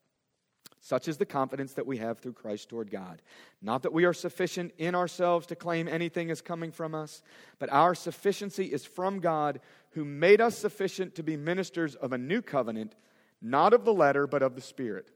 Such 0.83 1.07
is 1.07 1.18
the 1.18 1.27
confidence 1.27 1.74
that 1.74 1.86
we 1.86 1.98
have 1.98 2.19
through 2.19 2.33
Christ 2.33 2.69
toward 2.69 2.89
God. 2.89 3.21
Not 3.62 3.83
that 3.83 3.94
we 3.94 4.06
are 4.06 4.13
sufficient 4.13 4.74
in 4.80 4.95
ourselves 4.95 5.45
to 5.48 5.56
claim 5.56 5.88
anything 5.88 6.30
is 6.30 6.42
coming 6.42 6.71
from 6.71 6.95
us, 6.95 7.21
but 7.59 7.71
our 7.71 7.94
sufficiency 7.94 8.65
is 8.65 8.83
from 8.83 9.19
God, 9.19 9.59
who 9.92 10.06
made 10.06 10.42
us 10.42 10.58
sufficient 10.58 11.16
to 11.16 11.24
be 11.24 11.38
ministers 11.38 11.96
of 11.96 12.14
a 12.14 12.18
new 12.18 12.42
covenant, 12.42 12.96
not 13.42 13.74
of 13.74 13.86
the 13.86 13.94
letter, 13.94 14.27
but 14.27 14.42
of 14.42 14.56
the 14.56 14.62
Spirit. 14.62 15.10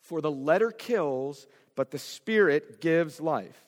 For 0.00 0.20
the 0.20 0.30
letter 0.30 0.70
kills, 0.70 1.46
but 1.76 1.90
the 1.90 1.98
Spirit 1.98 2.80
gives 2.80 3.20
life. 3.20 3.64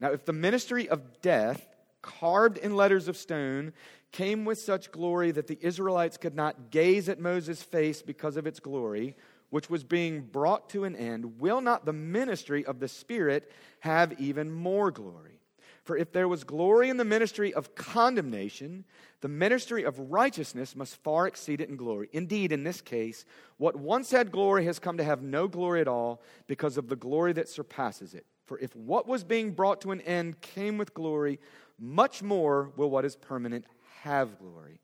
Now, 0.00 0.12
if 0.12 0.24
the 0.24 0.32
ministry 0.32 0.88
of 0.88 1.20
death, 1.20 1.66
carved 2.02 2.58
in 2.58 2.76
letters 2.76 3.08
of 3.08 3.16
stone, 3.16 3.72
came 4.10 4.44
with 4.44 4.58
such 4.58 4.92
glory 4.92 5.30
that 5.30 5.46
the 5.46 5.58
Israelites 5.60 6.16
could 6.16 6.34
not 6.34 6.70
gaze 6.70 7.08
at 7.08 7.20
Moses' 7.20 7.62
face 7.62 8.02
because 8.02 8.36
of 8.36 8.46
its 8.46 8.60
glory, 8.60 9.16
which 9.50 9.70
was 9.70 9.84
being 9.84 10.22
brought 10.22 10.68
to 10.70 10.84
an 10.84 10.96
end, 10.96 11.38
will 11.38 11.60
not 11.60 11.84
the 11.84 11.92
ministry 11.92 12.64
of 12.64 12.80
the 12.80 12.88
Spirit 12.88 13.50
have 13.80 14.18
even 14.20 14.50
more 14.50 14.90
glory? 14.90 15.41
For 15.84 15.96
if 15.96 16.12
there 16.12 16.28
was 16.28 16.44
glory 16.44 16.90
in 16.90 16.96
the 16.96 17.04
ministry 17.04 17.52
of 17.52 17.74
condemnation, 17.74 18.84
the 19.20 19.28
ministry 19.28 19.82
of 19.82 19.98
righteousness 20.12 20.76
must 20.76 21.02
far 21.02 21.26
exceed 21.26 21.60
it 21.60 21.68
in 21.68 21.76
glory. 21.76 22.08
Indeed, 22.12 22.52
in 22.52 22.62
this 22.62 22.80
case, 22.80 23.24
what 23.56 23.74
once 23.74 24.12
had 24.12 24.30
glory 24.30 24.64
has 24.66 24.78
come 24.78 24.96
to 24.98 25.04
have 25.04 25.22
no 25.22 25.48
glory 25.48 25.80
at 25.80 25.88
all 25.88 26.22
because 26.46 26.76
of 26.76 26.88
the 26.88 26.96
glory 26.96 27.32
that 27.32 27.48
surpasses 27.48 28.14
it. 28.14 28.26
For 28.46 28.58
if 28.60 28.76
what 28.76 29.08
was 29.08 29.24
being 29.24 29.52
brought 29.52 29.80
to 29.80 29.90
an 29.90 30.00
end 30.02 30.40
came 30.40 30.78
with 30.78 30.94
glory, 30.94 31.40
much 31.78 32.22
more 32.22 32.70
will 32.76 32.90
what 32.90 33.04
is 33.04 33.16
permanent 33.16 33.64
have 34.02 34.38
glory. 34.38 34.78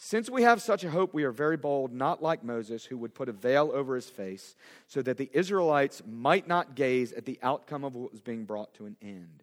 Since 0.00 0.30
we 0.30 0.42
have 0.42 0.62
such 0.62 0.84
a 0.84 0.90
hope, 0.90 1.12
we 1.12 1.24
are 1.24 1.32
very 1.32 1.56
bold, 1.56 1.92
not 1.92 2.22
like 2.22 2.44
Moses, 2.44 2.84
who 2.84 2.96
would 2.98 3.14
put 3.14 3.28
a 3.28 3.32
veil 3.32 3.70
over 3.74 3.96
his 3.96 4.08
face, 4.08 4.54
so 4.86 5.02
that 5.02 5.16
the 5.16 5.30
Israelites 5.32 6.02
might 6.08 6.46
not 6.46 6.76
gaze 6.76 7.12
at 7.12 7.24
the 7.24 7.38
outcome 7.42 7.82
of 7.84 7.94
what 7.94 8.12
was 8.12 8.20
being 8.20 8.44
brought 8.44 8.74
to 8.74 8.86
an 8.86 8.96
end. 9.02 9.42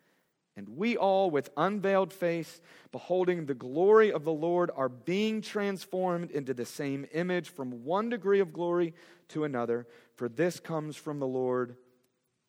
And 0.57 0.77
we 0.77 0.97
all, 0.97 1.31
with 1.31 1.49
unveiled 1.55 2.11
face, 2.11 2.61
beholding 2.91 3.45
the 3.45 3.53
glory 3.53 4.11
of 4.11 4.25
the 4.25 4.33
Lord, 4.33 4.69
are 4.75 4.89
being 4.89 5.41
transformed 5.41 6.31
into 6.31 6.53
the 6.53 6.65
same 6.65 7.05
image 7.13 7.49
from 7.49 7.85
one 7.85 8.09
degree 8.09 8.41
of 8.41 8.51
glory 8.51 8.93
to 9.29 9.45
another. 9.45 9.87
For 10.15 10.27
this 10.27 10.59
comes 10.59 10.97
from 10.97 11.19
the 11.19 11.27
Lord, 11.27 11.77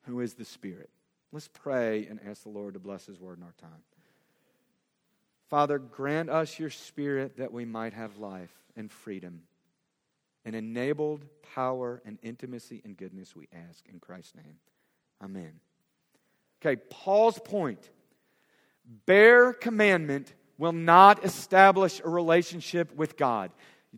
who 0.02 0.20
is 0.20 0.34
the 0.34 0.44
Spirit. 0.44 0.90
Let's 1.30 1.48
pray 1.48 2.06
and 2.06 2.20
ask 2.28 2.42
the 2.42 2.48
Lord 2.48 2.74
to 2.74 2.80
bless 2.80 3.06
His 3.06 3.20
word 3.20 3.38
in 3.38 3.44
our 3.44 3.54
time. 3.60 3.82
Father, 5.48 5.78
grant 5.78 6.28
us 6.28 6.58
your 6.58 6.70
Spirit 6.70 7.36
that 7.36 7.52
we 7.52 7.64
might 7.64 7.92
have 7.92 8.18
life 8.18 8.52
and 8.76 8.90
freedom 8.90 9.42
and 10.44 10.56
enabled 10.56 11.24
power 11.54 12.02
and 12.04 12.18
intimacy 12.22 12.82
and 12.84 12.96
goodness, 12.96 13.36
we 13.36 13.48
ask 13.52 13.86
in 13.88 14.00
Christ's 14.00 14.34
name. 14.34 14.56
Amen. 15.22 15.60
Okay, 16.64 16.80
Paul's 16.90 17.40
point 17.40 17.90
bare 19.06 19.52
commandment 19.52 20.32
will 20.58 20.72
not 20.72 21.24
establish 21.24 22.00
a 22.04 22.08
relationship 22.08 22.94
with 22.94 23.16
God. 23.16 23.50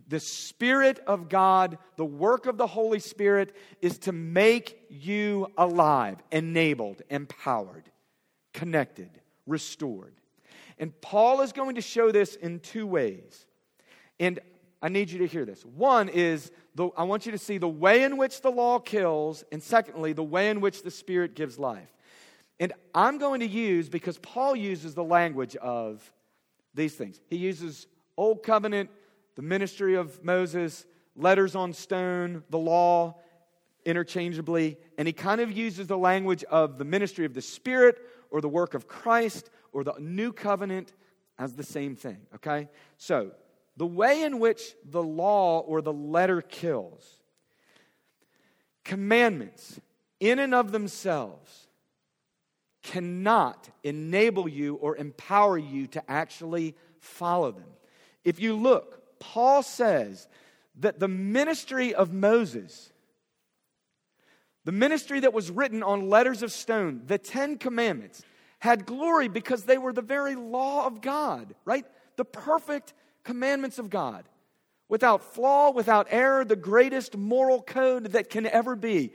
The 0.08 0.20
Spirit 0.20 0.98
of 1.06 1.28
God, 1.28 1.76
the 1.96 2.06
work 2.06 2.46
of 2.46 2.56
the 2.56 2.66
Holy 2.66 3.00
Spirit, 3.00 3.54
is 3.82 3.98
to 3.98 4.12
make 4.12 4.80
you 4.88 5.48
alive, 5.58 6.16
enabled, 6.32 7.02
empowered, 7.10 7.84
connected, 8.54 9.10
restored. 9.46 10.14
And 10.78 10.98
Paul 11.02 11.42
is 11.42 11.52
going 11.52 11.74
to 11.74 11.82
show 11.82 12.10
this 12.12 12.34
in 12.34 12.60
two 12.60 12.86
ways. 12.86 13.46
And 14.18 14.40
I 14.80 14.88
need 14.88 15.10
you 15.10 15.18
to 15.18 15.26
hear 15.26 15.44
this. 15.44 15.64
One 15.64 16.08
is 16.08 16.50
the, 16.74 16.88
I 16.96 17.04
want 17.04 17.26
you 17.26 17.32
to 17.32 17.38
see 17.38 17.58
the 17.58 17.68
way 17.68 18.04
in 18.04 18.16
which 18.16 18.40
the 18.40 18.50
law 18.50 18.78
kills, 18.78 19.44
and 19.52 19.62
secondly, 19.62 20.14
the 20.14 20.24
way 20.24 20.48
in 20.48 20.60
which 20.60 20.82
the 20.82 20.90
Spirit 20.90 21.34
gives 21.34 21.58
life. 21.58 21.90
And 22.60 22.72
I'm 22.94 23.18
going 23.18 23.40
to 23.40 23.46
use, 23.46 23.88
because 23.88 24.18
Paul 24.18 24.54
uses 24.54 24.94
the 24.94 25.04
language 25.04 25.56
of 25.56 26.12
these 26.74 26.94
things. 26.94 27.20
He 27.26 27.36
uses 27.36 27.86
Old 28.16 28.42
Covenant, 28.42 28.90
the 29.34 29.42
ministry 29.42 29.94
of 29.94 30.22
Moses, 30.24 30.86
letters 31.16 31.54
on 31.54 31.72
stone, 31.72 32.44
the 32.50 32.58
law 32.58 33.16
interchangeably, 33.84 34.78
and 34.96 35.06
he 35.06 35.12
kind 35.12 35.40
of 35.40 35.52
uses 35.52 35.86
the 35.86 35.98
language 35.98 36.44
of 36.44 36.78
the 36.78 36.84
ministry 36.84 37.24
of 37.24 37.34
the 37.34 37.42
Spirit 37.42 37.98
or 38.30 38.40
the 38.40 38.48
work 38.48 38.74
of 38.74 38.86
Christ 38.88 39.50
or 39.72 39.84
the 39.84 39.94
new 39.98 40.32
covenant 40.32 40.92
as 41.38 41.54
the 41.54 41.64
same 41.64 41.96
thing, 41.96 42.18
okay? 42.34 42.68
So, 42.96 43.32
the 43.76 43.86
way 43.86 44.22
in 44.22 44.38
which 44.38 44.74
the 44.84 45.02
law 45.02 45.60
or 45.60 45.82
the 45.82 45.92
letter 45.92 46.40
kills, 46.40 47.18
commandments 48.84 49.80
in 50.20 50.38
and 50.38 50.54
of 50.54 50.70
themselves 50.70 51.63
cannot 52.84 53.68
enable 53.82 54.46
you 54.46 54.76
or 54.76 54.96
empower 54.96 55.58
you 55.58 55.88
to 55.88 56.10
actually 56.10 56.76
follow 57.00 57.50
them. 57.50 57.66
If 58.24 58.38
you 58.38 58.54
look, 58.54 59.18
Paul 59.18 59.62
says 59.62 60.28
that 60.80 61.00
the 61.00 61.08
ministry 61.08 61.94
of 61.94 62.12
Moses, 62.12 62.92
the 64.64 64.72
ministry 64.72 65.20
that 65.20 65.32
was 65.32 65.50
written 65.50 65.82
on 65.82 66.08
letters 66.08 66.42
of 66.42 66.52
stone, 66.52 67.02
the 67.06 67.18
Ten 67.18 67.58
Commandments, 67.58 68.22
had 68.58 68.86
glory 68.86 69.28
because 69.28 69.64
they 69.64 69.78
were 69.78 69.92
the 69.92 70.02
very 70.02 70.36
law 70.36 70.86
of 70.86 71.00
God, 71.00 71.54
right? 71.64 71.84
The 72.16 72.24
perfect 72.24 72.92
commandments 73.24 73.78
of 73.78 73.90
God. 73.90 74.28
Without 74.88 75.34
flaw, 75.34 75.70
without 75.70 76.06
error, 76.10 76.44
the 76.44 76.56
greatest 76.56 77.16
moral 77.16 77.62
code 77.62 78.12
that 78.12 78.30
can 78.30 78.46
ever 78.46 78.76
be 78.76 79.12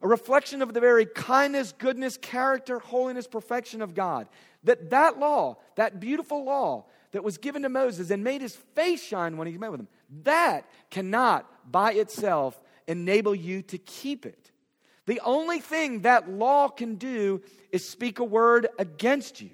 a 0.00 0.08
reflection 0.08 0.62
of 0.62 0.74
the 0.74 0.80
very 0.80 1.06
kindness, 1.06 1.72
goodness, 1.76 2.16
character, 2.16 2.78
holiness, 2.78 3.26
perfection 3.26 3.82
of 3.82 3.94
God. 3.94 4.28
That 4.64 4.90
that 4.90 5.18
law, 5.18 5.58
that 5.76 6.00
beautiful 6.00 6.44
law 6.44 6.86
that 7.12 7.24
was 7.24 7.38
given 7.38 7.62
to 7.62 7.68
Moses 7.68 8.10
and 8.10 8.22
made 8.22 8.40
his 8.40 8.54
face 8.74 9.02
shine 9.02 9.36
when 9.36 9.48
he 9.48 9.58
met 9.58 9.70
with 9.70 9.80
him, 9.80 9.88
that 10.24 10.68
cannot 10.90 11.46
by 11.70 11.92
itself 11.92 12.60
enable 12.86 13.34
you 13.34 13.62
to 13.62 13.78
keep 13.78 14.26
it. 14.26 14.50
The 15.06 15.20
only 15.24 15.60
thing 15.60 16.02
that 16.02 16.28
law 16.28 16.68
can 16.68 16.96
do 16.96 17.42
is 17.72 17.88
speak 17.88 18.18
a 18.18 18.24
word 18.24 18.68
against 18.78 19.40
you. 19.40 19.50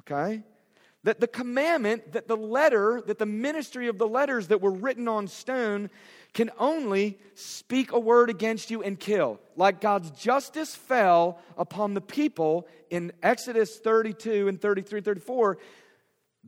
Okay? 0.00 0.42
That 1.04 1.20
the 1.20 1.26
commandment, 1.26 2.12
that 2.12 2.28
the 2.28 2.36
letter, 2.36 3.02
that 3.06 3.18
the 3.18 3.26
ministry 3.26 3.88
of 3.88 3.98
the 3.98 4.06
letters 4.06 4.48
that 4.48 4.60
were 4.60 4.70
written 4.70 5.08
on 5.08 5.28
stone 5.28 5.88
can 6.34 6.50
only 6.58 7.18
speak 7.34 7.92
a 7.92 7.98
word 7.98 8.28
against 8.28 8.70
you 8.70 8.82
and 8.82 8.98
kill. 8.98 9.40
Like 9.56 9.80
God's 9.80 10.10
justice 10.10 10.74
fell 10.74 11.38
upon 11.56 11.94
the 11.94 12.00
people 12.00 12.66
in 12.90 13.12
Exodus 13.22 13.78
32 13.78 14.48
and 14.48 14.60
33, 14.60 14.98
and 14.98 15.04
34, 15.04 15.58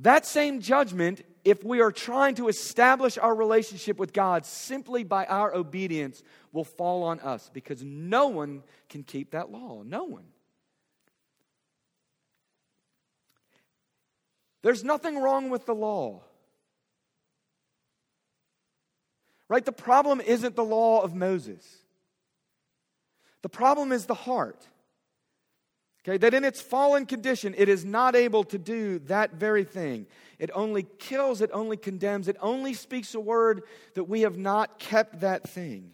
that 0.01 0.27
same 0.27 0.61
judgment, 0.61 1.23
if 1.45 1.65
we 1.65 1.81
are 1.81 1.93
trying 1.93 2.35
to 2.35 2.49
establish 2.49 3.17
our 3.17 3.35
relationship 3.35 3.99
with 3.99 4.13
God 4.13 4.45
simply 4.45 5.05
by 5.05 5.25
our 5.25 5.55
obedience, 5.55 6.23
will 6.53 6.65
fall 6.65 7.05
on 7.05 7.21
us 7.21 7.51
because 7.53 7.83
no 7.83 8.27
one 8.27 8.63
can 8.89 9.05
keep 9.05 9.31
that 9.31 9.51
law. 9.51 9.83
No 9.83 10.05
one. 10.05 10.27
There's 14.63 14.85
nothing 14.85 15.19
wrong 15.19 15.49
with 15.49 15.65
the 15.65 15.75
law. 15.75 16.23
Right? 19.49 19.65
The 19.65 19.73
problem 19.73 20.21
isn't 20.21 20.57
the 20.57 20.65
law 20.65 21.03
of 21.03 21.15
Moses. 21.15 21.65
The 23.43 23.49
problem 23.49 23.93
is 23.93 24.07
the 24.07 24.15
heart. 24.15 24.67
Okay, 26.07 26.19
that 26.19 26.35
in 26.35 26.45
its 26.45 26.61
fallen 26.61 27.05
condition, 27.05 27.55
it 27.59 27.69
is 27.69 27.85
not 27.85 28.15
able 28.15 28.45
to 28.45 28.59
do 28.59 29.01
that 29.01 29.35
very 29.35 29.65
thing. 29.65 30.07
It 30.39 30.51
only 30.55 30.85
kills, 30.99 31.41
it 31.41 31.51
only 31.53 31.77
condemns, 31.77 32.29
it 32.29 32.37
only 32.41 32.75
speaks 32.75 33.15
a 33.15 33.21
word 33.21 33.63
that 33.95 34.05
we 34.05 34.21
have 34.21 34.39
not 34.39 34.79
kept 34.79 35.21
that 35.21 35.49
thing. 35.49 35.93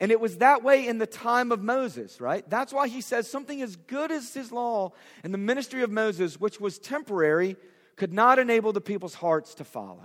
And 0.00 0.10
it 0.12 0.20
was 0.20 0.38
that 0.38 0.62
way 0.62 0.86
in 0.86 0.98
the 0.98 1.06
time 1.06 1.52
of 1.52 1.62
Moses, 1.62 2.20
right? 2.20 2.48
That's 2.48 2.72
why 2.72 2.88
he 2.88 3.00
says 3.00 3.28
something 3.28 3.60
as 3.60 3.76
good 3.76 4.12
as 4.12 4.32
his 4.32 4.50
law 4.52 4.92
and 5.22 5.34
the 5.34 5.38
ministry 5.38 5.82
of 5.82 5.90
Moses, 5.90 6.40
which 6.40 6.60
was 6.60 6.78
temporary, 6.78 7.56
could 7.96 8.12
not 8.12 8.38
enable 8.38 8.72
the 8.72 8.80
people's 8.80 9.14
hearts 9.14 9.54
to 9.56 9.64
follow. 9.64 10.04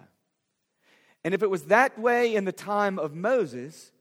And 1.23 1.33
if 1.33 1.41
it 1.41 1.49
was 1.49 1.63
that 1.63 1.97
way 1.97 2.35
in 2.35 2.45
the 2.45 2.51
time 2.51 2.99
of 2.99 3.15
Moses, 3.15 3.91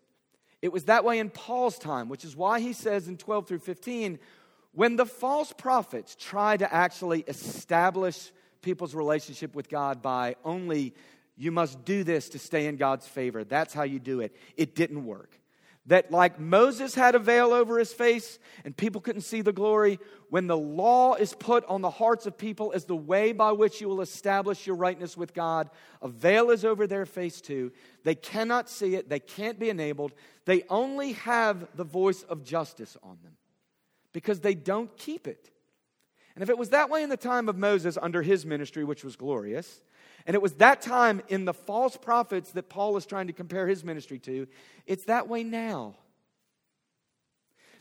it 0.61 0.73
was 0.73 0.85
that 0.85 1.05
way 1.05 1.19
in 1.19 1.31
Paul's 1.31 1.79
time, 1.79 2.09
which 2.09 2.25
is 2.25 2.37
why 2.37 2.61
he 2.61 2.73
says 2.73 3.09
in 3.09 3.17
12 3.17 3.47
through 3.47 3.59
15, 3.61 4.19
when 4.73 4.97
the 4.97 5.07
false 5.07 5.52
prophets 5.52 6.17
tried 6.19 6.61
to 6.61 6.73
actually 6.73 7.21
establish 7.29 8.33
people's 8.62 8.95
relationship 8.95 9.55
with 9.55 9.69
God 9.69 10.02
by 10.02 10.37
only 10.45 10.95
you 11.37 11.50
must 11.50 11.85
do 11.85 12.05
this 12.05 12.31
to 12.31 12.38
stay 12.38 12.67
in 12.67 12.76
God's 12.76 13.07
favor, 13.07 13.45
that's 13.45 13.75
how 13.75 13.83
you 13.83 13.99
do 13.99 14.21
it, 14.21 14.35
it 14.57 14.75
didn't 14.75 15.05
work 15.05 15.38
that 15.87 16.12
like 16.12 16.39
Moses 16.39 16.95
had 16.95 17.15
a 17.15 17.19
veil 17.19 17.53
over 17.53 17.79
his 17.79 17.93
face 17.93 18.39
and 18.65 18.77
people 18.77 19.01
couldn't 19.01 19.23
see 19.23 19.43
the 19.43 19.53
glory, 19.53 19.99
when 20.31 20.47
the 20.47 20.57
law 20.57 21.15
is 21.15 21.35
put 21.35 21.65
on 21.67 21.83
the 21.83 21.91
hearts 21.91 22.25
of 22.27 22.39
people 22.39 22.73
as 22.75 22.85
the 22.85 22.97
way 22.97 23.33
by 23.33 23.53
which 23.53 23.81
you 23.81 23.89
will 23.89 24.01
establish 24.01 24.67
your 24.67 24.77
rightness 24.77 25.17
with 25.17 25.35
God, 25.35 25.71
a 26.01 26.09
veil 26.09 26.51
is 26.51 26.65
over 26.65 26.87
their 26.87 27.05
face 27.05 27.41
too. 27.41 27.73
They 28.05 28.15
cannot 28.15 28.69
see 28.69 28.95
it, 28.95 29.09
they 29.09 29.21
can't 29.21 29.59
be 29.59 29.71
enabled. 29.71 30.12
They 30.45 30.62
only 30.69 31.12
have 31.12 31.67
the 31.75 31.85
voice 31.85 32.23
of 32.23 32.45
justice 32.45 32.97
on 33.03 33.19
them 33.23 33.37
because 34.12 34.41
they 34.41 34.55
don't 34.55 34.97
keep 34.97 35.27
it. 35.27 35.51
And 36.35 36.43
if 36.43 36.49
it 36.49 36.57
was 36.57 36.71
that 36.71 36.89
way 36.89 37.03
in 37.03 37.11
the 37.11 37.17
time 37.17 37.49
of 37.49 37.59
Moses 37.59 37.99
under 38.01 38.23
his 38.23 38.47
ministry, 38.47 38.85
which 38.85 39.05
was 39.05 39.17
glorious, 39.17 39.83
and 40.26 40.35
it 40.35 40.43
was 40.43 40.55
that 40.55 40.83
time 40.83 41.23
in 41.29 41.45
the 41.45 41.55
false 41.55 41.97
prophets 41.97 42.52
that 42.52 42.69
Paul 42.69 42.97
is 42.97 43.07
trying 43.07 43.26
to 43.26 43.33
compare 43.33 43.67
his 43.67 43.85
ministry 43.85 44.19
to. 44.21 44.47
It's 44.87 45.05
that 45.05 45.29
way 45.29 45.43
now. 45.43 45.95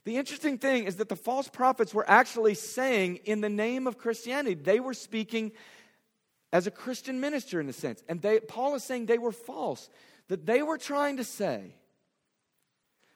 The 0.03 0.17
interesting 0.17 0.57
thing 0.57 0.85
is 0.85 0.95
that 0.95 1.09
the 1.09 1.15
false 1.15 1.47
prophets 1.47 1.93
were 1.93 2.09
actually 2.09 2.55
saying, 2.55 3.17
in 3.25 3.41
the 3.41 3.49
name 3.49 3.85
of 3.85 3.99
Christianity, 3.99 4.55
they 4.55 4.79
were 4.79 4.95
speaking 4.95 5.51
as 6.51 6.65
a 6.65 6.71
Christian 6.71 7.19
minister 7.19 7.61
in 7.61 7.69
a 7.69 7.73
sense. 7.73 8.03
And 8.09 8.21
they, 8.21 8.39
Paul 8.39 8.75
is 8.75 8.83
saying 8.83 9.05
they 9.05 9.19
were 9.19 9.31
false, 9.31 9.89
that 10.27 10.45
they 10.45 10.63
were 10.63 10.77
trying 10.77 11.17
to 11.17 11.23
say 11.23 11.75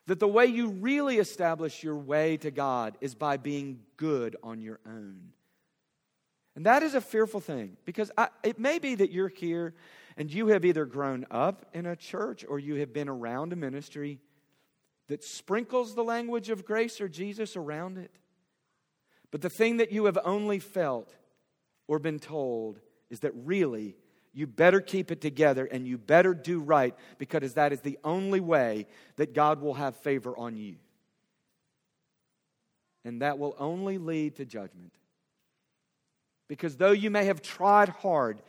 that 0.05 0.19
the 0.19 0.27
way 0.27 0.45
you 0.45 0.69
really 0.69 1.17
establish 1.17 1.83
your 1.83 1.95
way 1.95 2.37
to 2.37 2.51
God 2.51 2.97
is 3.01 3.15
by 3.15 3.37
being 3.37 3.79
good 3.97 4.35
on 4.43 4.61
your 4.61 4.79
own. 4.85 5.31
And 6.55 6.65
that 6.65 6.83
is 6.83 6.95
a 6.95 7.01
fearful 7.01 7.39
thing 7.39 7.77
because 7.85 8.11
I, 8.17 8.29
it 8.43 8.59
may 8.59 8.79
be 8.79 8.95
that 8.95 9.11
you're 9.11 9.27
here 9.27 9.73
and 10.17 10.31
you 10.31 10.47
have 10.47 10.63
either 10.63 10.85
grown 10.85 11.25
up 11.29 11.65
in 11.73 11.85
a 11.85 11.95
church 11.95 12.45
or 12.47 12.59
you 12.59 12.75
have 12.75 12.93
been 12.93 13.09
around 13.09 13.51
a 13.51 13.57
ministry 13.57 14.19
that 15.07 15.23
sprinkles 15.23 15.95
the 15.95 16.03
language 16.03 16.49
of 16.49 16.65
grace 16.65 17.01
or 17.01 17.09
Jesus 17.09 17.57
around 17.57 17.97
it. 17.97 18.11
But 19.31 19.41
the 19.41 19.49
thing 19.49 19.77
that 19.77 19.91
you 19.91 20.05
have 20.05 20.17
only 20.23 20.59
felt 20.59 21.13
or 21.87 21.99
been 21.99 22.19
told 22.19 22.79
is 23.09 23.19
that 23.19 23.33
really 23.35 23.97
you 24.33 24.47
better 24.47 24.79
keep 24.79 25.11
it 25.11 25.21
together 25.21 25.65
and 25.65 25.85
you 25.85 25.97
better 25.97 26.33
do 26.33 26.59
right 26.59 26.95
because 27.17 27.53
that 27.53 27.73
is 27.73 27.81
the 27.81 27.99
only 28.03 28.39
way 28.39 28.87
that 29.17 29.33
God 29.33 29.61
will 29.61 29.75
have 29.75 29.95
favor 29.97 30.37
on 30.37 30.55
you. 30.55 30.75
and 33.05 33.21
that 33.21 33.37
will 33.37 33.55
only 33.59 33.99
lead 33.99 34.35
to 34.37 34.45
judgment. 34.45 34.91
Because 36.47 36.77
though 36.77 36.91
you 36.91 37.09
may 37.09 37.25
have 37.25 37.41
tried 37.41 37.89
hard, 37.89 38.41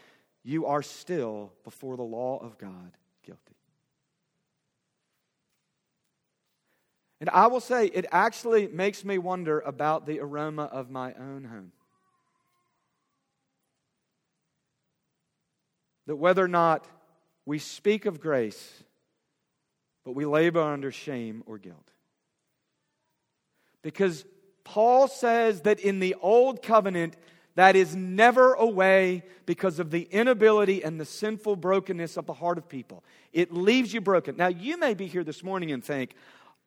you 0.44 0.66
are 0.66 0.82
still, 0.82 1.52
before 1.64 1.96
the 1.96 2.02
law 2.02 2.38
of 2.38 2.58
God, 2.58 2.92
guilty. 3.24 3.56
And 7.20 7.30
I 7.30 7.46
will 7.46 7.60
say, 7.60 7.86
it 7.86 8.04
actually 8.12 8.68
makes 8.68 9.04
me 9.04 9.18
wonder 9.18 9.60
about 9.60 10.06
the 10.06 10.20
aroma 10.20 10.64
of 10.64 10.90
my 10.90 11.14
own 11.14 11.44
home. 11.44 11.72
That 16.06 16.16
whether 16.16 16.44
or 16.44 16.48
not 16.48 16.86
we 17.46 17.58
speak 17.58 18.06
of 18.06 18.20
grace, 18.20 18.84
but 20.04 20.12
we 20.12 20.26
labor 20.26 20.60
under 20.60 20.92
shame 20.92 21.42
or 21.46 21.58
guilt. 21.58 21.90
Because 23.82 24.24
Paul 24.62 25.08
says 25.08 25.62
that 25.62 25.80
in 25.80 26.00
the 26.00 26.14
old 26.20 26.62
covenant, 26.62 27.16
that 27.56 27.74
is 27.74 27.96
never 27.96 28.54
away 28.54 29.24
because 29.44 29.78
of 29.78 29.90
the 29.90 30.02
inability 30.02 30.84
and 30.84 31.00
the 31.00 31.04
sinful 31.04 31.56
brokenness 31.56 32.16
of 32.16 32.26
the 32.26 32.34
heart 32.34 32.58
of 32.58 32.68
people. 32.68 33.02
It 33.32 33.52
leaves 33.52 33.92
you 33.92 34.00
broken. 34.00 34.36
Now, 34.36 34.48
you 34.48 34.78
may 34.78 34.94
be 34.94 35.06
here 35.06 35.24
this 35.24 35.42
morning 35.42 35.72
and 35.72 35.84
think, 35.84 36.14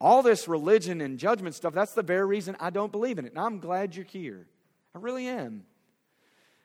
all 0.00 0.22
this 0.22 0.48
religion 0.48 1.00
and 1.00 1.18
judgment 1.18 1.54
stuff, 1.54 1.74
that's 1.74 1.92
the 1.92 2.02
very 2.02 2.26
reason 2.26 2.56
I 2.58 2.70
don't 2.70 2.90
believe 2.90 3.18
in 3.18 3.26
it. 3.26 3.32
And 3.32 3.38
I'm 3.38 3.60
glad 3.60 3.94
you're 3.94 4.04
here. 4.04 4.46
I 4.94 4.98
really 4.98 5.26
am. 5.26 5.64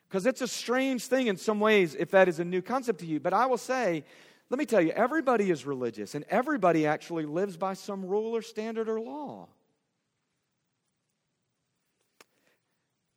Because 0.08 0.26
it's 0.26 0.40
a 0.40 0.48
strange 0.48 1.06
thing 1.06 1.26
in 1.26 1.36
some 1.36 1.60
ways 1.60 1.94
if 1.94 2.10
that 2.12 2.28
is 2.28 2.40
a 2.40 2.44
new 2.44 2.62
concept 2.62 3.00
to 3.00 3.06
you. 3.06 3.20
But 3.20 3.32
I 3.32 3.46
will 3.46 3.58
say, 3.58 4.04
let 4.48 4.58
me 4.58 4.64
tell 4.64 4.80
you, 4.80 4.90
everybody 4.90 5.50
is 5.50 5.66
religious, 5.66 6.14
and 6.14 6.24
everybody 6.28 6.86
actually 6.86 7.26
lives 7.26 7.56
by 7.56 7.74
some 7.74 8.04
rule 8.04 8.34
or 8.34 8.42
standard 8.42 8.88
or 8.88 9.00
law. 9.00 9.48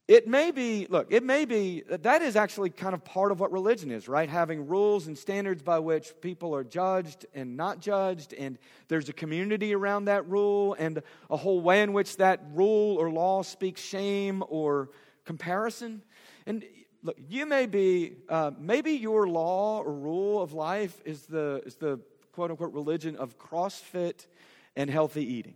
It 0.10 0.28
may 0.28 0.50
be, 0.50 0.88
look, 0.90 1.12
it 1.12 1.22
may 1.22 1.46
be, 1.46 1.84
that 1.88 2.24
is 2.24 2.36
actually 2.36 2.72
kind 2.72 2.96
of 2.96 3.06
part 3.06 3.32
of 3.32 3.40
what 3.40 3.52
religion 3.52 3.92
is, 3.92 4.08
right? 4.08 4.28
Having 4.28 4.66
rules 4.66 5.06
and 5.06 5.16
standards 5.16 5.62
by 5.62 5.78
which 5.78 6.20
people 6.20 6.56
are 6.56 6.64
judged 6.64 7.28
and 7.36 7.56
not 7.56 7.80
judged, 7.80 8.34
and 8.34 8.58
there's 8.88 9.08
a 9.10 9.14
community 9.14 9.76
around 9.76 10.06
that 10.06 10.28
rule, 10.28 10.76
and 10.80 11.04
a 11.30 11.38
whole 11.38 11.62
way 11.62 11.84
in 11.84 11.94
which 11.94 12.18
that 12.18 12.42
rule 12.56 12.98
or 12.98 13.12
law 13.12 13.44
speaks 13.44 13.82
shame 13.82 14.44
or 14.48 14.90
comparison. 15.26 16.02
And 16.48 16.66
look, 17.04 17.18
you 17.30 17.46
may 17.46 17.68
be, 17.68 18.16
uh, 18.30 18.50
maybe 18.60 18.94
your 18.94 19.28
law 19.28 19.84
or 19.84 19.94
rule 19.94 20.42
of 20.42 20.54
life 20.54 21.00
is 21.06 21.28
the, 21.28 21.62
is 21.68 21.76
the 21.76 22.00
quote 22.32 22.50
unquote 22.50 22.74
religion 22.74 23.16
of 23.16 23.38
CrossFit 23.38 24.26
and 24.76 24.90
healthy 24.90 25.24
eating. 25.24 25.54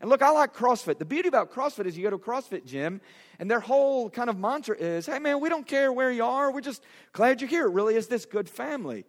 And 0.00 0.08
look, 0.08 0.22
I 0.22 0.30
like 0.30 0.54
CrossFit. 0.54 0.98
The 0.98 1.04
beauty 1.04 1.28
about 1.28 1.52
CrossFit 1.52 1.86
is 1.86 1.96
you 1.96 2.04
go 2.04 2.10
to 2.10 2.16
a 2.16 2.18
CrossFit 2.18 2.64
gym, 2.64 3.00
and 3.38 3.50
their 3.50 3.60
whole 3.60 4.08
kind 4.08 4.30
of 4.30 4.38
mantra 4.38 4.76
is 4.76 5.06
hey, 5.06 5.18
man, 5.18 5.40
we 5.40 5.48
don't 5.48 5.66
care 5.66 5.92
where 5.92 6.10
you 6.10 6.24
are. 6.24 6.52
We're 6.52 6.60
just 6.60 6.84
glad 7.12 7.40
you're 7.40 7.50
here. 7.50 7.66
It 7.66 7.72
really 7.72 7.96
is 7.96 8.06
this 8.06 8.24
good 8.24 8.48
family. 8.48 9.04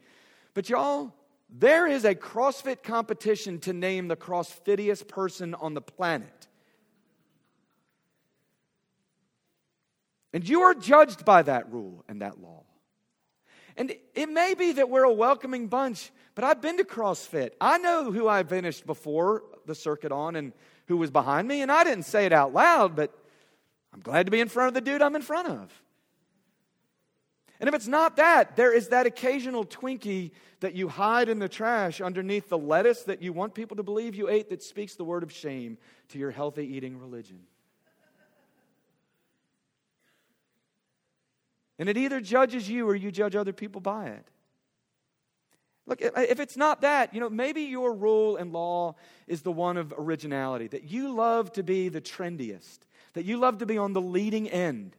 But 0.55 0.69
y'all, 0.69 1.13
there 1.49 1.87
is 1.87 2.05
a 2.05 2.15
CrossFit 2.15 2.83
competition 2.83 3.59
to 3.61 3.73
name 3.73 4.07
the 4.07 4.15
CrossFitiest 4.15 5.07
person 5.07 5.53
on 5.55 5.73
the 5.73 5.81
planet. 5.81 6.47
And 10.33 10.47
you 10.47 10.61
are 10.61 10.73
judged 10.75 11.25
by 11.25 11.41
that 11.43 11.71
rule 11.71 12.03
and 12.07 12.21
that 12.21 12.39
law. 12.39 12.63
And 13.77 13.93
it 14.13 14.29
may 14.29 14.53
be 14.53 14.73
that 14.73 14.89
we're 14.89 15.03
a 15.03 15.13
welcoming 15.13 15.67
bunch, 15.67 16.11
but 16.35 16.43
I've 16.43 16.61
been 16.61 16.77
to 16.77 16.83
CrossFit. 16.83 17.51
I 17.61 17.77
know 17.77 18.11
who 18.11 18.27
I 18.27 18.43
finished 18.43 18.85
before 18.85 19.43
the 19.65 19.73
circuit 19.73 20.11
on 20.11 20.35
and 20.35 20.53
who 20.89 20.97
was 20.97 21.11
behind 21.11 21.47
me, 21.47 21.61
and 21.61 21.71
I 21.71 21.83
didn't 21.83 22.03
say 22.03 22.25
it 22.25 22.33
out 22.33 22.51
loud, 22.51 22.95
but 22.95 23.13
I'm 23.93 24.01
glad 24.01 24.25
to 24.25 24.31
be 24.31 24.39
in 24.39 24.49
front 24.49 24.69
of 24.69 24.73
the 24.73 24.81
dude 24.81 25.03
I'm 25.03 25.15
in 25.15 25.21
front 25.21 25.47
of. 25.47 25.83
And 27.59 27.69
if 27.69 27.75
it's 27.75 27.87
not 27.87 28.15
that, 28.15 28.55
there 28.55 28.73
is 28.73 28.87
that 28.87 29.05
occasional 29.05 29.65
Twinkie 29.65 30.31
that 30.61 30.73
you 30.73 30.87
hide 30.87 31.29
in 31.29 31.37
the 31.37 31.47
trash 31.47 32.01
underneath 32.01 32.49
the 32.49 32.57
lettuce 32.57 33.03
that 33.03 33.21
you 33.21 33.33
want 33.33 33.53
people 33.53 33.77
to 33.77 33.83
believe 33.83 34.15
you 34.15 34.29
ate 34.29 34.49
that 34.49 34.63
speaks 34.63 34.95
the 34.95 35.03
word 35.03 35.21
of 35.21 35.31
shame 35.31 35.77
to 36.09 36.17
your 36.17 36.31
healthy 36.31 36.65
eating 36.65 36.99
religion. 36.99 37.39
And 41.77 41.87
it 41.87 41.97
either 41.97 42.19
judges 42.19 42.67
you 42.67 42.89
or 42.89 42.95
you 42.95 43.11
judge 43.11 43.35
other 43.35 43.53
people 43.53 43.79
by 43.79 44.07
it. 44.07 44.25
Look, 45.89 46.01
if 46.01 46.39
it's 46.39 46.55
not 46.55 46.81
that, 46.81 47.15
you 47.15 47.19
know, 47.19 47.31
maybe 47.31 47.63
your 47.63 47.91
rule 47.91 48.37
and 48.37 48.53
law 48.53 48.93
is 49.25 49.41
the 49.41 49.51
one 49.51 49.75
of 49.75 49.91
originality, 49.97 50.67
that 50.67 50.83
you 50.83 51.11
love 51.11 51.51
to 51.53 51.63
be 51.63 51.89
the 51.89 51.99
trendiest, 51.99 52.81
that 53.13 53.25
you 53.25 53.37
love 53.37 53.57
to 53.57 53.65
be 53.65 53.79
on 53.79 53.93
the 53.93 54.01
leading 54.01 54.47
end, 54.47 54.95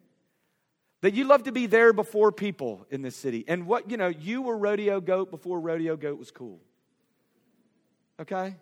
that 1.03 1.15
you 1.15 1.25
love 1.25 1.45
to 1.45 1.53
be 1.53 1.67
there 1.67 1.93
before 1.93 2.33
people 2.33 2.85
in 2.91 3.03
this 3.03 3.15
city. 3.15 3.45
And 3.47 3.69
what, 3.69 3.89
you 3.89 3.97
know, 3.97 4.09
you 4.09 4.43
were 4.43 4.59
rodeo 4.59 5.01
goat 5.01 5.31
before 5.31 5.61
rodeo 5.61 5.97
goat 5.97 6.19
was 6.19 6.33
cool. 6.33 6.59
Okay? 8.19 8.57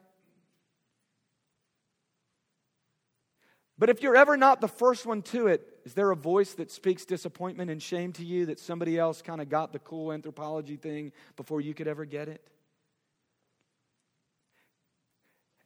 But 3.79 3.88
if 3.88 4.03
you're 4.03 4.17
ever 4.17 4.37
not 4.37 4.61
the 4.61 4.69
first 4.69 5.07
one 5.07 5.23
to 5.23 5.47
it, 5.47 5.78
is 5.88 5.94
there 5.94 6.11
a 6.11 6.16
voice 6.16 6.53
that 6.53 6.70
speaks 6.70 7.07
disappointment 7.07 7.70
and 7.70 7.83
shame 7.83 8.12
to 8.12 8.22
you 8.22 8.44
that 8.44 8.61
somebody 8.61 8.98
else 8.98 9.22
kind 9.22 9.40
of 9.40 9.48
got 9.48 9.72
the 9.72 9.79
cool 9.79 10.12
anthropology 10.12 10.77
thing 10.77 11.12
before 11.35 11.62
you 11.62 11.72
could 11.72 11.88
ever 11.88 12.05
get 12.05 12.29
it? 12.29 12.46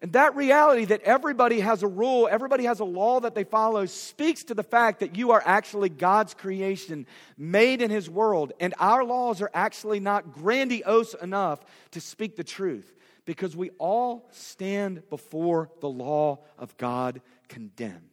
And 0.01 0.13
that 0.13 0.37
reality 0.37 0.85
that 0.85 1.03
everybody 1.03 1.59
has 1.59 1.83
a 1.83 1.89
rule, 1.89 2.29
everybody 2.31 2.67
has 2.67 2.79
a 2.79 2.85
law 2.85 3.19
that 3.19 3.35
they 3.35 3.43
follow, 3.43 3.85
speaks 3.87 4.45
to 4.45 4.55
the 4.55 4.63
fact 4.63 5.01
that 5.01 5.17
you 5.17 5.33
are 5.33 5.43
actually 5.45 5.89
God's 5.89 6.35
creation, 6.35 7.05
made 7.37 7.83
in 7.83 7.91
His 7.91 8.09
world. 8.09 8.53
And 8.61 8.75
our 8.79 9.03
laws 9.03 9.43
are 9.43 9.51
actually 9.53 9.99
not 9.99 10.33
grandiose 10.33 11.15
enough 11.15 11.65
to 11.91 12.01
speak 12.01 12.37
the 12.37 12.45
truth 12.45 12.95
because 13.25 13.57
we 13.57 13.71
all 13.71 14.29
stand 14.31 15.03
before 15.11 15.69
the 15.81 15.91
law 15.91 16.39
of 16.61 16.77
God 16.77 17.21
condemned. 17.49 18.12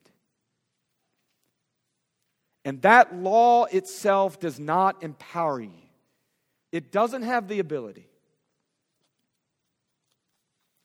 And 2.65 2.81
that 2.81 3.15
law 3.15 3.65
itself 3.65 4.39
does 4.39 4.59
not 4.59 5.03
empower 5.03 5.59
you, 5.59 5.71
it 6.71 6.91
doesn't 6.91 7.23
have 7.23 7.47
the 7.47 7.59
ability. 7.59 8.07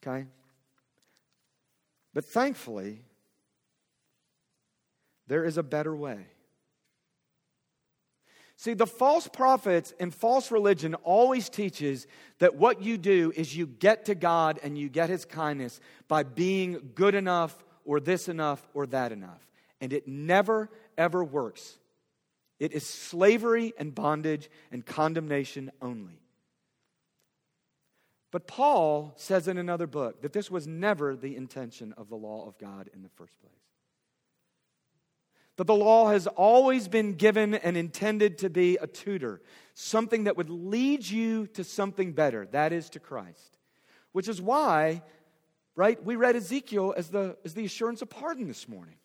Okay? 0.07 0.27
But 2.13 2.25
thankfully, 2.25 3.03
there 5.27 5.45
is 5.45 5.59
a 5.59 5.63
better 5.63 5.95
way. 5.95 6.27
See, 8.57 8.75
the 8.75 8.87
false 8.87 9.27
prophets 9.27 9.93
and 9.99 10.15
false 10.15 10.51
religion 10.51 10.95
always 10.95 11.49
teaches 11.49 12.07
that 12.39 12.55
what 12.55 12.83
you 12.83 12.97
do 12.97 13.33
is 13.35 13.57
you 13.57 13.67
get 13.67 14.05
to 14.07 14.15
God 14.15 14.61
and 14.63 14.79
you 14.79 14.89
get 14.89 15.11
his 15.11 15.25
kindness 15.25 15.81
by 16.07 16.23
being 16.23 16.93
good 16.95 17.15
enough 17.15 17.65
or 17.85 17.99
this 18.01 18.29
enough 18.29 18.67
or 18.73 18.87
that 18.87 19.13
enough. 19.13 19.45
And 19.81 19.93
it 19.93 20.09
never 20.09 20.71
ever 20.97 21.23
works. 21.23 21.79
It 22.59 22.73
is 22.73 22.87
slavery 22.87 23.73
and 23.79 23.95
bondage 23.95 24.49
and 24.71 24.85
condemnation 24.87 25.71
only. 25.83 26.21
But 28.31 28.47
Paul 28.49 29.13
says 29.17 29.47
in 29.47 29.59
another 29.59 29.87
book 29.87 30.23
that 30.23 30.33
this 30.33 30.51
was 30.51 30.67
never 30.67 31.15
the 31.15 31.37
intention 31.37 31.95
of 31.97 32.09
the 32.09 32.17
law 32.17 32.49
of 32.49 32.59
God 32.59 32.91
in 32.93 33.03
the 33.03 33.09
first 33.11 33.39
place. 33.41 33.53
That 35.57 35.69
the 35.69 35.75
law 35.75 36.09
has 36.09 36.27
always 36.27 36.89
been 36.89 37.13
given 37.13 37.55
and 37.55 37.77
intended 37.77 38.39
to 38.39 38.51
be 38.51 38.77
a 38.77 38.89
tutor, 38.89 39.41
something 39.75 40.25
that 40.25 40.37
would 40.37 40.51
lead 40.51 41.09
you 41.09 41.47
to 41.49 41.63
something 41.63 42.13
better, 42.13 42.47
that 42.47 42.73
is 42.73 42.91
to 42.91 42.99
Christ. 42.99 43.59
Which 44.11 44.27
is 44.27 44.43
why, 44.43 45.03
right, 45.77 46.03
we 46.05 46.17
read 46.17 46.35
Ezekiel 46.35 46.93
as 46.97 47.11
the, 47.11 47.37
as 47.45 47.55
the 47.55 47.65
assurance 47.65 48.03
of 48.03 48.11
pardon 48.11 48.49
this 48.49 48.69
morning. 48.69 48.97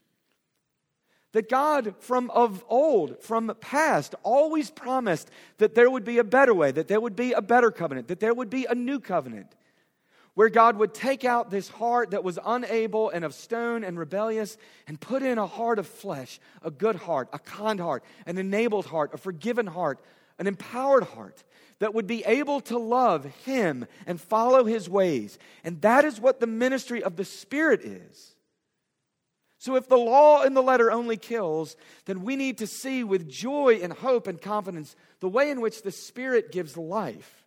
That 1.34 1.48
God 1.48 1.94
from 2.00 2.32
of 2.32 2.66
old, 2.68 3.22
from 3.22 3.56
past, 3.62 4.16
always 4.24 4.72
promised 4.72 5.30
that 5.60 5.76
there 5.76 5.90
would 5.90 6.04
be 6.04 6.18
a 6.18 6.24
better 6.24 6.54
way, 6.54 6.72
that 6.72 6.88
there 6.88 7.00
would 7.00 7.16
be 7.16 7.34
a 7.34 7.42
better 7.42 7.70
covenant, 7.70 8.08
that 8.08 8.20
there 8.20 8.34
would 8.34 8.50
be 8.50 8.66
a 8.66 8.74
new 8.74 9.00
covenant, 9.00 9.56
where 10.34 10.50
God 10.50 10.78
would 10.78 10.94
take 10.94 11.26
out 11.26 11.52
this 11.52 11.70
heart 11.70 12.12
that 12.12 12.24
was 12.24 12.40
unable 12.44 13.10
and 13.10 13.24
of 13.24 13.36
stone 13.36 13.84
and 13.84 14.00
rebellious 14.00 14.58
and 14.88 15.00
put 15.00 15.22
in 15.22 15.38
a 15.38 15.46
heart 15.46 15.78
of 15.78 15.86
flesh, 15.86 16.40
a 16.64 16.72
good 16.72 16.96
heart, 16.96 17.30
a 17.32 17.40
kind 17.40 17.80
heart, 17.80 18.04
an 18.26 18.38
enabled 18.38 18.88
heart, 18.88 19.14
a 19.14 19.18
forgiven 19.18 19.68
heart, 19.68 20.00
an 20.40 20.48
empowered 20.48 21.04
heart 21.04 21.44
that 21.80 21.94
would 21.94 22.08
be 22.08 22.24
able 22.26 22.62
to 22.62 22.78
love 22.78 23.26
Him 23.46 23.86
and 24.06 24.20
follow 24.20 24.64
His 24.64 24.90
ways. 24.90 25.38
And 25.64 25.82
that 25.82 26.06
is 26.06 26.20
what 26.20 26.40
the 26.40 26.48
ministry 26.48 27.04
of 27.04 27.18
the 27.18 27.26
Spirit 27.26 27.82
is. 27.82 28.36
So, 29.60 29.76
if 29.76 29.90
the 29.90 29.98
law 29.98 30.44
in 30.44 30.54
the 30.54 30.64
letter 30.64 30.90
only 30.90 31.18
kills, 31.18 31.76
then 32.06 32.24
we 32.24 32.38
need 32.38 32.60
to 32.60 32.68
see 32.68 33.04
with 33.04 33.30
joy 33.30 33.80
and 33.84 33.92
hope 33.92 34.26
and 34.26 34.42
confidence 34.42 34.96
the 35.20 35.28
way 35.28 35.52
in 35.52 35.60
which 35.60 35.82
the 35.82 35.92
Spirit 35.92 36.54
gives 36.54 36.78
life. 36.78 37.46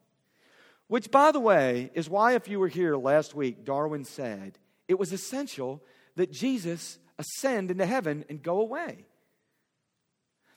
Which, 0.89 1.11
by 1.11 1.33
the 1.33 1.41
way, 1.41 1.91
is 1.95 2.11
why, 2.11 2.35
if 2.35 2.49
you 2.49 2.61
were 2.61 2.69
here 2.69 2.97
last 2.97 3.35
week, 3.35 3.65
Darwin 3.65 4.05
said 4.05 4.59
it 4.89 4.99
was 4.99 5.11
essential 5.11 5.83
that 6.17 6.31
Jesus 6.31 6.99
ascend 7.19 7.71
into 7.71 7.87
heaven 7.87 8.27
and 8.29 8.43
go 8.43 8.61
away. 8.61 9.07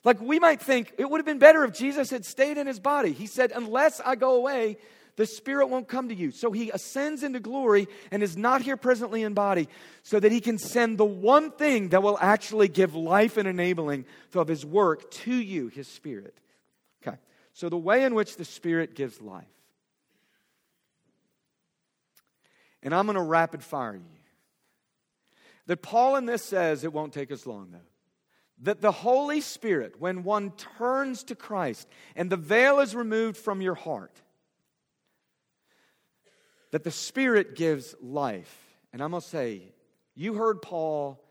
Like 0.03 0.19
we 0.19 0.39
might 0.39 0.61
think 0.61 0.93
it 0.97 1.09
would 1.09 1.19
have 1.19 1.25
been 1.25 1.39
better 1.39 1.63
if 1.63 1.73
Jesus 1.73 2.09
had 2.09 2.25
stayed 2.25 2.57
in 2.57 2.67
his 2.67 2.81
body. 2.81 3.13
He 3.13 3.27
said, 3.27 3.53
Unless 3.55 4.01
I 4.01 4.15
go 4.15 4.35
away, 4.35 4.77
the 5.15 5.25
Spirit 5.25 5.67
won't 5.67 5.87
come 5.87 6.09
to 6.09 6.15
you. 6.15 6.31
So 6.31 6.51
he 6.51 6.69
ascends 6.71 7.23
into 7.23 7.39
glory 7.39 7.87
and 8.11 8.21
is 8.21 8.35
not 8.35 8.61
here 8.61 8.77
presently 8.77 9.23
in 9.23 9.33
body 9.33 9.69
so 10.03 10.19
that 10.19 10.31
he 10.31 10.41
can 10.41 10.57
send 10.57 10.97
the 10.97 11.05
one 11.05 11.51
thing 11.51 11.89
that 11.89 12.03
will 12.03 12.17
actually 12.19 12.67
give 12.67 12.95
life 12.95 13.37
and 13.37 13.47
enabling 13.47 14.05
of 14.33 14.47
his 14.47 14.65
work 14.65 15.09
to 15.11 15.33
you, 15.33 15.69
his 15.69 15.87
Spirit. 15.87 16.37
Okay, 17.05 17.17
so 17.53 17.69
the 17.69 17.77
way 17.77 18.03
in 18.03 18.13
which 18.13 18.35
the 18.35 18.45
Spirit 18.45 18.95
gives 18.95 19.21
life. 19.21 19.45
And 22.83 22.93
I'm 22.93 23.05
going 23.05 23.15
to 23.15 23.21
rapid 23.21 23.63
fire 23.63 23.95
you. 23.95 24.03
That 25.67 25.81
Paul 25.81 26.17
in 26.17 26.25
this 26.25 26.43
says, 26.43 26.83
it 26.83 26.93
won't 26.93 27.13
take 27.13 27.31
us 27.31 27.47
long 27.47 27.69
though 27.71 27.79
that 28.61 28.81
the 28.81 28.91
Holy 28.91 29.41
Spirit, 29.41 29.99
when 29.99 30.23
one 30.23 30.51
turns 30.51 31.23
to 31.25 31.35
Christ 31.35 31.87
and 32.15 32.29
the 32.29 32.37
veil 32.37 32.79
is 32.79 32.95
removed 32.95 33.37
from 33.37 33.61
your 33.61 33.75
heart, 33.75 34.21
that 36.75 36.83
the 36.83 36.91
Spirit 36.91 37.55
gives 37.55 37.95
life. 38.01 38.53
And 38.91 39.01
I'm 39.01 39.11
going 39.11 39.21
to 39.21 39.25
say, 39.25 39.61
you 40.13 40.33
heard 40.33 40.61
Paul 40.61 41.23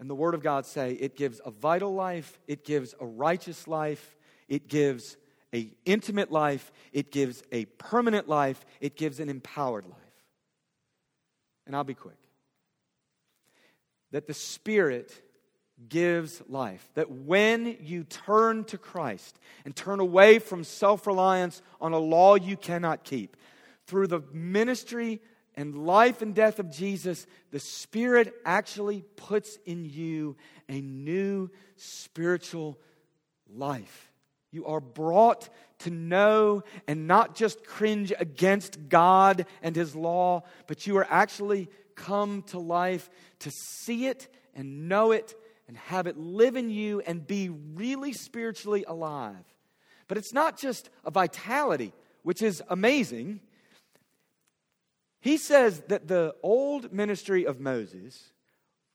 and 0.00 0.08
the 0.08 0.14
Word 0.14 0.34
of 0.34 0.42
God 0.42 0.64
say 0.64 0.92
it 0.94 1.14
gives 1.14 1.42
a 1.44 1.50
vital 1.50 1.92
life, 1.92 2.40
it 2.48 2.64
gives 2.64 2.94
a 2.98 3.04
righteous 3.04 3.68
life, 3.68 4.16
it 4.48 4.68
gives 4.68 5.18
a 5.54 5.70
intimate 5.84 6.32
life, 6.32 6.72
it 6.90 7.12
gives 7.12 7.42
a 7.52 7.66
permanent 7.66 8.30
life, 8.30 8.64
it 8.80 8.96
gives 8.96 9.20
an 9.20 9.28
empowered 9.28 9.84
life. 9.84 9.98
And 11.66 11.76
I'll 11.76 11.84
be 11.84 11.92
quick. 11.92 12.16
That 14.12 14.26
the 14.26 14.32
Spirit 14.32 15.12
gives 15.86 16.40
life. 16.48 16.88
That 16.94 17.10
when 17.10 17.76
you 17.82 18.04
turn 18.04 18.64
to 18.64 18.78
Christ 18.78 19.38
and 19.66 19.76
turn 19.76 20.00
away 20.00 20.38
from 20.38 20.64
self 20.64 21.06
reliance 21.06 21.60
on 21.78 21.92
a 21.92 21.98
law 21.98 22.36
you 22.36 22.56
cannot 22.56 23.04
keep, 23.04 23.36
through 23.86 24.06
the 24.08 24.22
ministry 24.32 25.20
and 25.54 25.86
life 25.86 26.22
and 26.22 26.34
death 26.34 26.58
of 26.58 26.70
Jesus, 26.70 27.26
the 27.50 27.60
Spirit 27.60 28.34
actually 28.44 29.04
puts 29.16 29.58
in 29.66 29.84
you 29.84 30.36
a 30.68 30.80
new 30.80 31.50
spiritual 31.76 32.78
life. 33.54 34.10
You 34.50 34.66
are 34.66 34.80
brought 34.80 35.48
to 35.80 35.90
know 35.90 36.62
and 36.86 37.06
not 37.06 37.34
just 37.34 37.64
cringe 37.64 38.12
against 38.18 38.88
God 38.88 39.46
and 39.62 39.74
His 39.74 39.94
law, 39.96 40.42
but 40.66 40.86
you 40.86 40.96
are 40.98 41.06
actually 41.08 41.68
come 41.94 42.42
to 42.44 42.58
life 42.58 43.10
to 43.40 43.50
see 43.50 44.06
it 44.06 44.28
and 44.54 44.88
know 44.88 45.12
it 45.12 45.34
and 45.68 45.76
have 45.76 46.06
it 46.06 46.16
live 46.16 46.56
in 46.56 46.70
you 46.70 47.00
and 47.00 47.26
be 47.26 47.48
really 47.48 48.12
spiritually 48.12 48.84
alive. 48.86 49.44
But 50.08 50.18
it's 50.18 50.32
not 50.32 50.58
just 50.58 50.90
a 51.04 51.10
vitality, 51.10 51.92
which 52.22 52.42
is 52.42 52.62
amazing. 52.68 53.40
He 55.22 55.36
says 55.36 55.80
that 55.86 56.08
the 56.08 56.34
old 56.42 56.92
ministry 56.92 57.46
of 57.46 57.60
Moses 57.60 58.32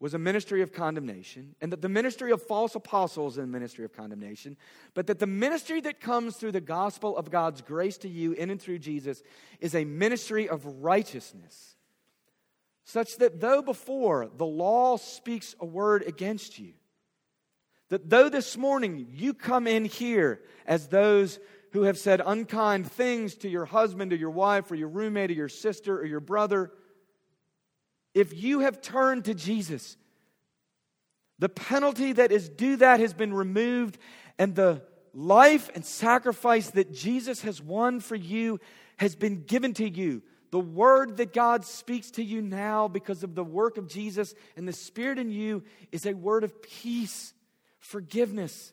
was 0.02 0.14
a 0.14 0.20
ministry 0.20 0.62
of 0.62 0.74
condemnation, 0.74 1.56
and 1.62 1.72
that 1.72 1.82
the 1.82 1.88
ministry 1.88 2.32
of 2.32 2.44
false 2.44 2.76
apostles 2.76 3.38
is 3.38 3.46
a 3.46 3.48
ministry 3.48 3.86
of 3.86 3.94
condemnation, 3.94 4.58
but 4.94 5.08
that 5.08 5.20
the 5.20 5.26
ministry 5.26 5.80
that 5.80 6.02
comes 6.02 6.36
through 6.36 6.52
the 6.52 6.60
gospel 6.60 7.18
of 7.18 7.32
God's 7.32 7.62
grace 7.62 7.98
to 8.00 8.10
you 8.10 8.34
in 8.34 8.50
and 8.50 8.62
through 8.62 8.80
Jesus 8.80 9.24
is 9.62 9.74
a 9.74 9.86
ministry 9.86 10.50
of 10.50 10.66
righteousness, 10.84 11.78
such 12.84 13.16
that 13.20 13.40
though 13.40 13.62
before 13.62 14.30
the 14.36 14.46
law 14.46 14.98
speaks 14.98 15.56
a 15.62 15.66
word 15.66 16.04
against 16.04 16.60
you, 16.60 16.74
that 17.88 18.10
though 18.10 18.28
this 18.28 18.58
morning 18.58 19.08
you 19.14 19.34
come 19.34 19.66
in 19.66 19.86
here 19.86 20.42
as 20.66 20.90
those 20.90 21.40
who 21.72 21.84
have 21.84 21.98
said 21.98 22.22
unkind 22.26 22.90
things 22.92 23.36
to 23.36 23.50
your 23.50 23.66
husband 23.66 24.14
or 24.14 24.16
your 24.16 24.30
wife 24.30 24.72
or 24.72 24.76
your 24.76 24.88
roommate 24.88 25.32
or 25.32 25.34
your 25.34 25.50
sister 25.50 25.98
or 26.00 26.06
your 26.06 26.20
brother, 26.20 26.72
if 28.14 28.34
you 28.34 28.62
have 28.62 28.82
turned 28.82 29.26
to 29.26 29.34
Jesus, 29.34 29.98
the 31.40 31.50
penalty 31.50 32.14
that 32.14 32.32
is 32.32 32.50
due 32.50 32.78
that 32.78 33.00
has 33.00 33.14
been 33.14 33.34
removed, 33.34 33.98
and 34.40 34.56
the 34.56 34.82
life 35.14 35.70
and 35.76 35.86
sacrifice 35.86 36.70
that 36.72 36.94
Jesus 36.94 37.42
has 37.42 37.62
won 37.62 38.00
for 38.00 38.16
you 38.16 38.60
has 38.98 39.16
been 39.16 39.44
given 39.44 39.74
to 39.76 39.88
you. 39.88 40.24
The 40.52 40.60
word 40.60 41.18
that 41.18 41.34
God 41.34 41.66
speaks 41.66 42.12
to 42.12 42.24
you 42.24 42.42
now 42.42 42.88
because 42.88 43.24
of 43.24 43.36
the 43.36 43.44
work 43.44 43.78
of 43.78 43.88
Jesus 43.88 44.34
and 44.56 44.68
the 44.68 44.74
Spirit 44.74 45.20
in 45.20 45.30
you 45.30 45.64
is 45.92 46.06
a 46.06 46.14
word 46.14 46.44
of 46.44 46.62
peace, 46.62 47.34
forgiveness, 47.80 48.72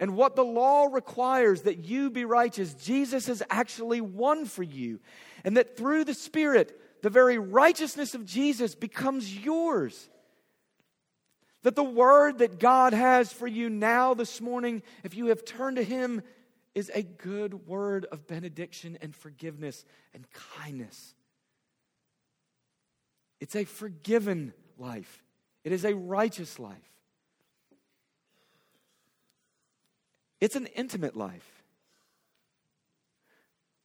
and 0.00 0.16
what 0.16 0.34
the 0.34 0.42
law 0.42 0.86
requires 0.86 1.62
that 1.62 1.84
you 1.84 2.10
be 2.10 2.24
righteous, 2.24 2.72
Jesus 2.72 3.26
has 3.26 3.42
actually 3.50 4.00
won 4.00 4.46
for 4.46 4.62
you. 4.62 4.98
And 5.44 5.58
that 5.58 5.76
through 5.76 6.04
the 6.04 6.14
Spirit, 6.14 6.80
the 7.02 7.10
very 7.10 7.36
righteousness 7.36 8.14
of 8.14 8.24
Jesus 8.24 8.74
becomes 8.74 9.32
yours. 9.36 10.08
That 11.64 11.76
the 11.76 11.84
word 11.84 12.38
that 12.38 12.58
God 12.58 12.94
has 12.94 13.30
for 13.30 13.46
you 13.46 13.68
now 13.68 14.14
this 14.14 14.40
morning, 14.40 14.82
if 15.04 15.14
you 15.14 15.26
have 15.26 15.44
turned 15.44 15.76
to 15.76 15.84
Him, 15.84 16.22
is 16.74 16.90
a 16.94 17.02
good 17.02 17.66
word 17.66 18.06
of 18.10 18.26
benediction 18.26 18.96
and 19.02 19.14
forgiveness 19.14 19.84
and 20.14 20.24
kindness. 20.58 21.14
It's 23.38 23.56
a 23.56 23.64
forgiven 23.64 24.54
life, 24.78 25.22
it 25.62 25.72
is 25.72 25.84
a 25.84 25.94
righteous 25.94 26.58
life. 26.58 26.78
It's 30.40 30.56
an 30.56 30.66
intimate 30.66 31.16
life. 31.16 31.62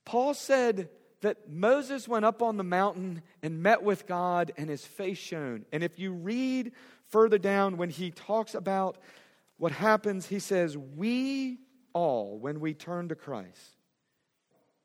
Paul 0.05 0.33
said 0.33 0.89
that 1.21 1.49
Moses 1.49 2.07
went 2.07 2.25
up 2.25 2.41
on 2.41 2.57
the 2.57 2.63
mountain 2.63 3.23
and 3.41 3.63
met 3.63 3.83
with 3.83 4.05
God, 4.05 4.51
and 4.57 4.69
his 4.69 4.85
face 4.85 5.17
shone. 5.17 5.65
And 5.71 5.83
if 5.83 5.97
you 5.97 6.11
read 6.13 6.71
further 7.09 7.37
down, 7.37 7.77
when 7.77 7.89
he 7.89 8.11
talks 8.11 8.53
about 8.53 8.97
what 9.57 9.71
happens, 9.71 10.27
he 10.27 10.39
says, 10.39 10.77
We 10.77 11.59
all, 11.93 12.37
when 12.37 12.59
we 12.59 12.73
turn 12.73 13.09
to 13.09 13.15
Christ, 13.15 13.77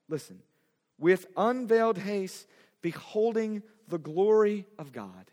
listen, 0.09 0.41
with 0.99 1.27
unveiled 1.37 1.99
haste, 1.99 2.47
beholding 2.83 3.63
the 3.89 3.99
glory 3.99 4.67
of 4.79 4.93
God. 4.93 5.31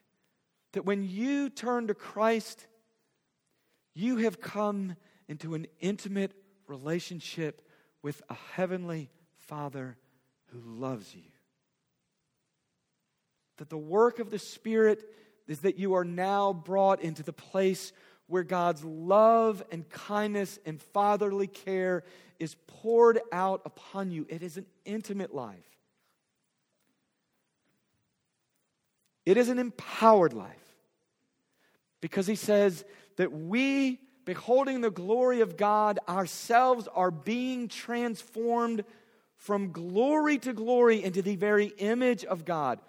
That 0.73 0.85
when 0.85 1.03
you 1.03 1.49
turn 1.49 1.87
to 1.87 1.93
Christ, 1.93 2.67
you 3.93 4.17
have 4.17 4.41
come 4.41 4.95
into 5.27 5.53
an 5.55 5.67
intimate 5.79 6.33
relationship 6.67 7.61
with 8.01 8.21
a 8.29 8.35
heavenly 8.53 9.09
Father 9.37 9.97
who 10.47 10.59
loves 10.59 11.13
you. 11.15 11.23
That 13.57 13.69
the 13.69 13.77
work 13.77 14.19
of 14.19 14.29
the 14.29 14.39
Spirit 14.39 15.03
is 15.47 15.59
that 15.59 15.77
you 15.77 15.95
are 15.95 16.05
now 16.05 16.53
brought 16.53 17.01
into 17.01 17.23
the 17.23 17.33
place 17.33 17.91
where 18.27 18.43
God's 18.43 18.83
love 18.83 19.63
and 19.71 19.87
kindness 19.89 20.59
and 20.65 20.81
fatherly 20.81 21.47
care 21.47 22.03
is 22.39 22.55
poured 22.67 23.19
out 23.31 23.61
upon 23.65 24.11
you. 24.11 24.25
It 24.29 24.43
is 24.43 24.57
an 24.57 24.65
intimate 24.85 25.33
life, 25.33 25.57
it 29.25 29.37
is 29.37 29.49
an 29.49 29.59
empowered 29.59 30.33
life. 30.33 30.55
Because 31.99 32.27
he 32.27 32.35
says 32.35 32.85
that 33.15 33.31
we 33.31 33.99
beholding 34.27 34.81
the 34.81 34.91
glory 34.91 35.39
of 35.39 35.55
God, 35.55 35.99
ourselves 36.07 36.85
are 36.93 37.09
being 37.09 37.69
transformed 37.69 38.83
from 39.37 39.71
glory 39.71 40.37
to 40.39 40.51
glory 40.51 41.01
into 41.01 41.21
the 41.21 41.37
very 41.37 41.67
image 41.77 42.25
of 42.25 42.43
God. 42.43 42.79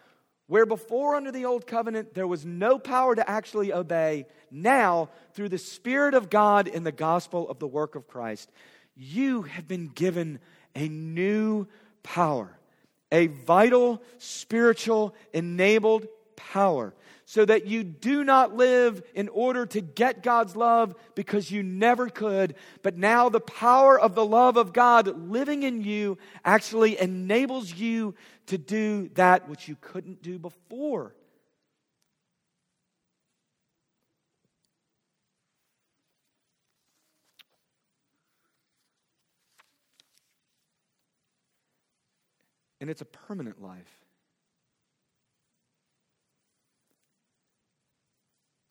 Where 0.48 0.66
before, 0.66 1.14
under 1.14 1.30
the 1.30 1.44
old 1.44 1.64
covenant, 1.64 2.12
there 2.12 2.26
was 2.26 2.44
no 2.44 2.80
power 2.80 3.14
to 3.14 3.30
actually 3.30 3.72
obey, 3.72 4.26
now, 4.50 5.10
through 5.34 5.50
the 5.50 5.58
Spirit 5.58 6.14
of 6.14 6.28
God 6.28 6.66
in 6.66 6.82
the 6.82 6.90
gospel 6.90 7.48
of 7.48 7.60
the 7.60 7.68
work 7.68 7.94
of 7.94 8.08
Christ, 8.08 8.50
you 8.96 9.42
have 9.42 9.68
been 9.68 9.86
given 9.86 10.40
a 10.74 10.88
new 10.88 11.68
power, 12.02 12.58
a 13.12 13.28
vital, 13.28 14.02
spiritual, 14.18 15.14
enabled 15.32 16.08
power 16.34 16.94
so 17.30 17.44
that 17.44 17.66
you 17.66 17.84
do 17.84 18.24
not 18.24 18.56
live 18.56 19.02
in 19.14 19.28
order 19.28 19.66
to 19.66 19.82
get 19.82 20.22
God's 20.22 20.56
love 20.56 20.94
because 21.14 21.50
you 21.50 21.62
never 21.62 22.08
could. 22.08 22.54
But 22.82 22.96
now 22.96 23.28
the 23.28 23.38
power 23.38 24.00
of 24.00 24.14
the 24.14 24.24
love 24.24 24.56
of 24.56 24.72
God 24.72 25.28
living 25.28 25.62
in 25.62 25.82
you 25.82 26.16
actually 26.42 26.98
enables 26.98 27.74
you 27.74 28.14
to 28.46 28.56
do 28.56 29.10
that 29.12 29.46
which 29.46 29.68
you 29.68 29.76
couldn't 29.78 30.22
do 30.22 30.38
before. 30.38 31.14
And 42.80 42.88
it's 42.88 43.02
a 43.02 43.04
permanent 43.04 43.60
life. 43.60 44.07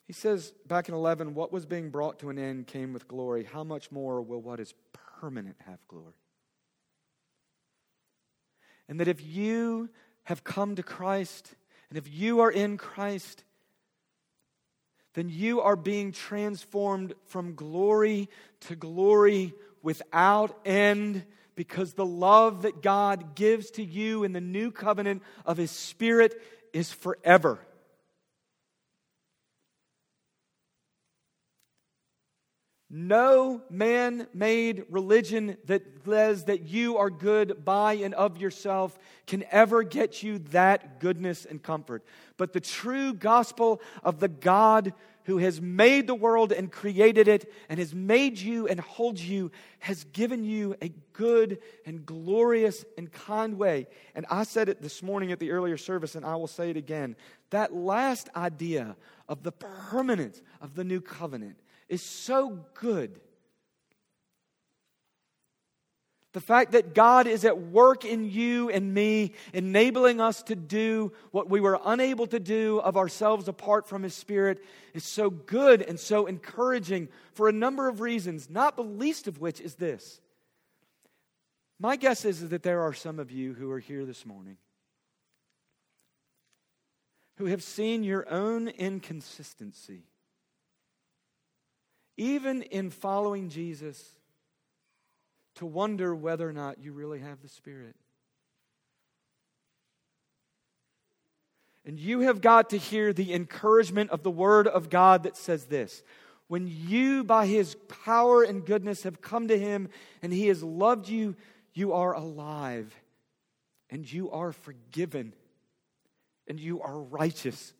He 0.08 0.14
says 0.14 0.54
back 0.66 0.88
in 0.88 0.96
11, 0.96 1.34
what 1.34 1.52
was 1.52 1.66
being 1.66 1.90
brought 1.90 2.20
to 2.20 2.30
an 2.30 2.40
end 2.40 2.68
came 2.68 2.94
with 2.94 3.10
glory. 3.10 3.44
How 3.44 3.66
much 3.66 3.92
more 3.92 4.22
will 4.22 4.42
what 4.42 4.62
is 4.62 4.74
permanent 5.20 5.58
have 5.66 5.86
glory? 5.90 6.14
And 8.88 9.02
that 9.02 9.10
if 9.10 9.22
you 9.22 9.90
have 10.24 10.46
come 10.46 10.78
to 10.78 10.84
Christ, 10.84 11.54
and 11.90 11.98
if 11.98 12.10
you 12.10 12.40
are 12.40 12.52
in 12.52 12.78
Christ, 12.78 13.44
then 15.14 15.30
you 15.30 15.60
are 15.60 15.76
being 15.76 16.14
transformed 16.14 17.14
from 17.26 17.56
glory 17.56 18.30
to 18.62 18.78
glory 18.78 19.54
without 19.82 20.58
end 20.66 21.26
because 21.56 21.94
the 21.94 22.06
love 22.06 22.62
that 22.62 22.82
God 22.82 23.36
gives 23.36 23.72
to 23.72 23.84
you 23.84 24.24
in 24.24 24.32
the 24.32 24.40
new 24.40 24.72
covenant 24.72 25.22
of 25.46 25.58
His 25.58 25.72
Spirit 25.72 26.40
is 26.72 26.94
forever. 26.94 27.60
No 32.90 33.64
man 33.70 34.28
made 34.34 34.86
religion 34.90 35.58
that 35.66 35.84
says 36.06 36.46
that 36.46 36.68
you 36.68 36.98
are 36.98 37.10
good 37.10 37.66
by 37.66 37.94
and 37.96 38.14
of 38.14 38.38
yourself 38.38 38.98
can 39.26 39.44
ever 39.52 39.84
get 39.84 40.24
you 40.24 40.40
that 40.52 41.02
goodness 41.02 41.44
and 41.44 41.62
comfort. 41.62 42.06
But 42.38 42.54
the 42.54 42.62
true 42.62 43.14
gospel 43.14 43.82
of 44.04 44.22
the 44.22 44.30
God 44.30 44.94
who 45.26 45.40
has 45.40 45.60
made 45.60 46.08
the 46.08 46.16
world 46.16 46.54
and 46.54 46.72
created 46.72 47.28
it 47.28 47.52
and 47.68 47.78
has 47.78 47.94
made 47.94 48.40
you 48.40 48.70
and 48.70 48.80
holds 48.80 49.28
you 49.28 49.52
has 49.80 50.06
given 50.06 50.46
you 50.46 50.74
a 50.82 50.94
good 51.12 51.60
and 51.86 52.06
glorious 52.06 52.86
and 52.98 53.12
kind 53.12 53.58
way. 53.58 53.88
And 54.16 54.26
I 54.30 54.44
said 54.44 54.70
it 54.70 54.82
this 54.82 55.04
morning 55.04 55.34
at 55.34 55.40
the 55.40 55.52
earlier 55.52 55.76
service, 55.76 56.16
and 56.16 56.26
I 56.26 56.38
will 56.38 56.48
say 56.48 56.70
it 56.70 56.78
again. 56.78 57.18
That 57.50 57.76
last 57.76 58.30
idea 58.38 58.96
of 59.28 59.44
the 59.44 59.52
permanence 59.52 60.42
of 60.62 60.76
the 60.76 60.86
new 60.86 61.02
covenant 61.02 61.58
is 61.90 62.02
so 62.02 62.66
good. 62.74 63.20
The 66.34 66.42
fact 66.42 66.74
that 66.74 66.94
God 66.94 67.26
is 67.26 67.46
at 67.46 67.58
work 67.58 68.06
in 68.06 68.30
you 68.30 68.70
and 68.70 68.94
me, 68.94 69.34
enabling 69.54 70.22
us 70.22 70.44
to 70.44 70.56
do 70.56 71.12
what 71.32 71.50
we 71.50 71.60
were 71.60 71.80
unable 71.84 72.28
to 72.28 72.40
do 72.40 72.80
of 72.80 72.96
ourselves 72.96 73.48
apart 73.48 73.88
from 73.88 74.04
His 74.04 74.14
Spirit, 74.14 74.64
is 74.94 75.04
so 75.04 75.32
good 75.32 75.82
and 75.82 76.00
so 76.00 76.28
encouraging 76.28 77.08
for 77.34 77.50
a 77.50 77.54
number 77.54 77.88
of 77.88 78.02
reasons, 78.02 78.50
not 78.50 78.76
the 78.76 78.84
least 78.84 79.28
of 79.28 79.40
which 79.40 79.60
is 79.60 79.76
this. 79.76 80.22
My 81.80 81.96
guess 81.96 82.26
is 82.26 82.50
that 82.50 82.62
there 82.64 82.82
are 82.82 82.94
some 82.94 83.20
of 83.20 83.32
you 83.32 83.54
who 83.54 83.72
are 83.72 83.80
here 83.80 84.06
this 84.06 84.26
morning 84.26 84.58
who 87.38 87.46
have 87.46 87.64
seen 87.64 88.04
your 88.04 88.28
own 88.30 88.68
inconsistency 88.68 90.04
even 92.18 92.64
in 92.64 92.90
following 92.90 93.50
Jesus, 93.50 94.04
to 95.56 95.66
wonder 95.66 96.16
whether 96.16 96.48
or 96.48 96.54
not 96.54 96.80
you 96.84 96.92
really 96.92 97.20
have 97.20 97.42
the 97.42 97.48
Spirit. 97.48 97.96
And 101.86 101.98
you 101.98 102.22
have 102.22 102.42
got 102.42 102.72
to 102.72 102.78
hear 102.78 103.14
the 103.14 103.34
encouragement 103.34 104.10
of 104.10 104.22
the 104.22 104.32
Word 104.32 104.68
of 104.68 104.90
God 104.90 105.24
that 105.24 105.38
says 105.38 105.66
this 105.66 106.04
When 106.48 106.68
you, 106.68 107.24
by 107.24 107.46
His 107.48 107.76
power 108.04 108.44
and 108.44 108.66
goodness, 108.66 109.04
have 109.04 109.22
come 109.22 109.48
to 109.48 109.58
Him 109.58 109.90
and 110.22 110.34
He 110.34 110.48
has 110.48 110.62
loved 110.62 111.08
you, 111.08 111.36
you 111.74 111.94
are 111.94 112.14
alive 112.14 112.94
and 113.90 114.12
you 114.12 114.32
are 114.32 114.52
forgiven 114.52 115.34
and 116.48 116.60
you 116.60 116.82
are 116.82 117.00
righteous 117.00 117.74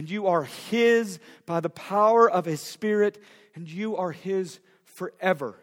and 0.00 0.08
you 0.08 0.28
are 0.28 0.44
His 0.44 1.18
by 1.44 1.60
the 1.60 1.68
power 1.68 2.26
of 2.26 2.46
His 2.46 2.62
Spirit, 2.62 3.22
and 3.54 3.68
you 3.68 3.98
are 3.98 4.12
His 4.12 4.58
forever. 4.82 5.62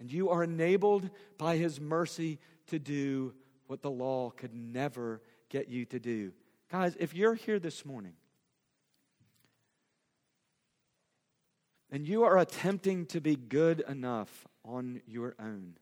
And 0.00 0.10
you 0.10 0.30
are 0.30 0.42
enabled 0.42 1.08
by 1.38 1.56
His 1.56 1.80
mercy 1.80 2.40
to 2.66 2.80
do 2.80 3.32
what 3.68 3.80
the 3.80 3.92
law 3.92 4.30
could 4.30 4.56
never 4.56 5.22
get 5.50 5.68
you 5.68 5.84
to 5.84 6.00
do. 6.00 6.32
Guys, 6.68 6.96
if 6.98 7.14
you're 7.14 7.36
here 7.36 7.60
this 7.60 7.84
morning 7.84 8.14
and 11.92 12.08
you 12.08 12.24
are 12.24 12.38
attempting 12.38 13.06
to 13.06 13.20
be 13.20 13.36
good 13.36 13.84
enough 13.88 14.48
on 14.64 15.00
your 15.06 15.36
own, 15.38 15.76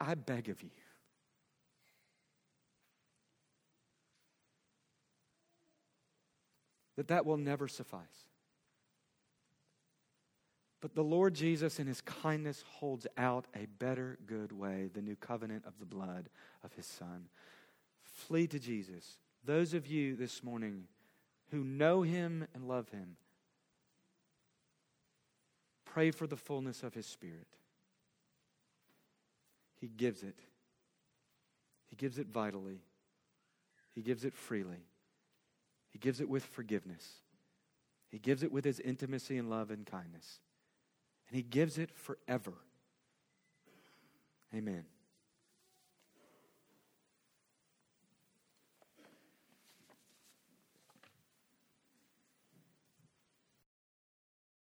I 0.00 0.16
beg 0.16 0.48
of 0.48 0.60
you 0.60 0.70
that 6.96 7.08
that 7.08 7.26
will 7.26 7.36
never 7.36 7.68
suffice. 7.68 8.28
But 10.80 10.94
the 10.94 11.02
Lord 11.02 11.32
Jesus, 11.32 11.80
in 11.80 11.86
his 11.86 12.02
kindness, 12.02 12.62
holds 12.68 13.06
out 13.16 13.46
a 13.56 13.66
better, 13.78 14.18
good 14.26 14.52
way 14.52 14.90
the 14.92 15.00
new 15.00 15.16
covenant 15.16 15.64
of 15.66 15.78
the 15.78 15.86
blood 15.86 16.28
of 16.62 16.74
his 16.74 16.84
Son. 16.84 17.28
Flee 18.02 18.46
to 18.48 18.58
Jesus. 18.58 19.16
Those 19.44 19.72
of 19.72 19.86
you 19.86 20.14
this 20.14 20.42
morning 20.42 20.84
who 21.50 21.64
know 21.64 22.02
him 22.02 22.46
and 22.54 22.68
love 22.68 22.90
him, 22.90 23.16
pray 25.86 26.10
for 26.10 26.26
the 26.26 26.36
fullness 26.36 26.82
of 26.82 26.92
his 26.92 27.06
Spirit. 27.06 27.46
He 29.80 29.88
gives 29.88 30.22
it, 30.22 30.38
he 31.86 31.96
gives 31.96 32.18
it 32.18 32.26
vitally, 32.26 32.80
he 33.94 34.02
gives 34.02 34.26
it 34.26 34.34
freely. 34.34 34.84
He 35.94 36.00
gives 36.00 36.20
it 36.20 36.28
with 36.28 36.44
forgiveness. 36.44 37.08
He 38.10 38.18
gives 38.18 38.42
it 38.42 38.50
with 38.50 38.64
his 38.64 38.80
intimacy 38.80 39.38
and 39.38 39.48
love 39.48 39.70
and 39.70 39.86
kindness. 39.86 40.40
And 41.28 41.36
he 41.36 41.42
gives 41.42 41.78
it 41.78 41.90
forever. 41.92 42.52
Amen. 44.52 44.84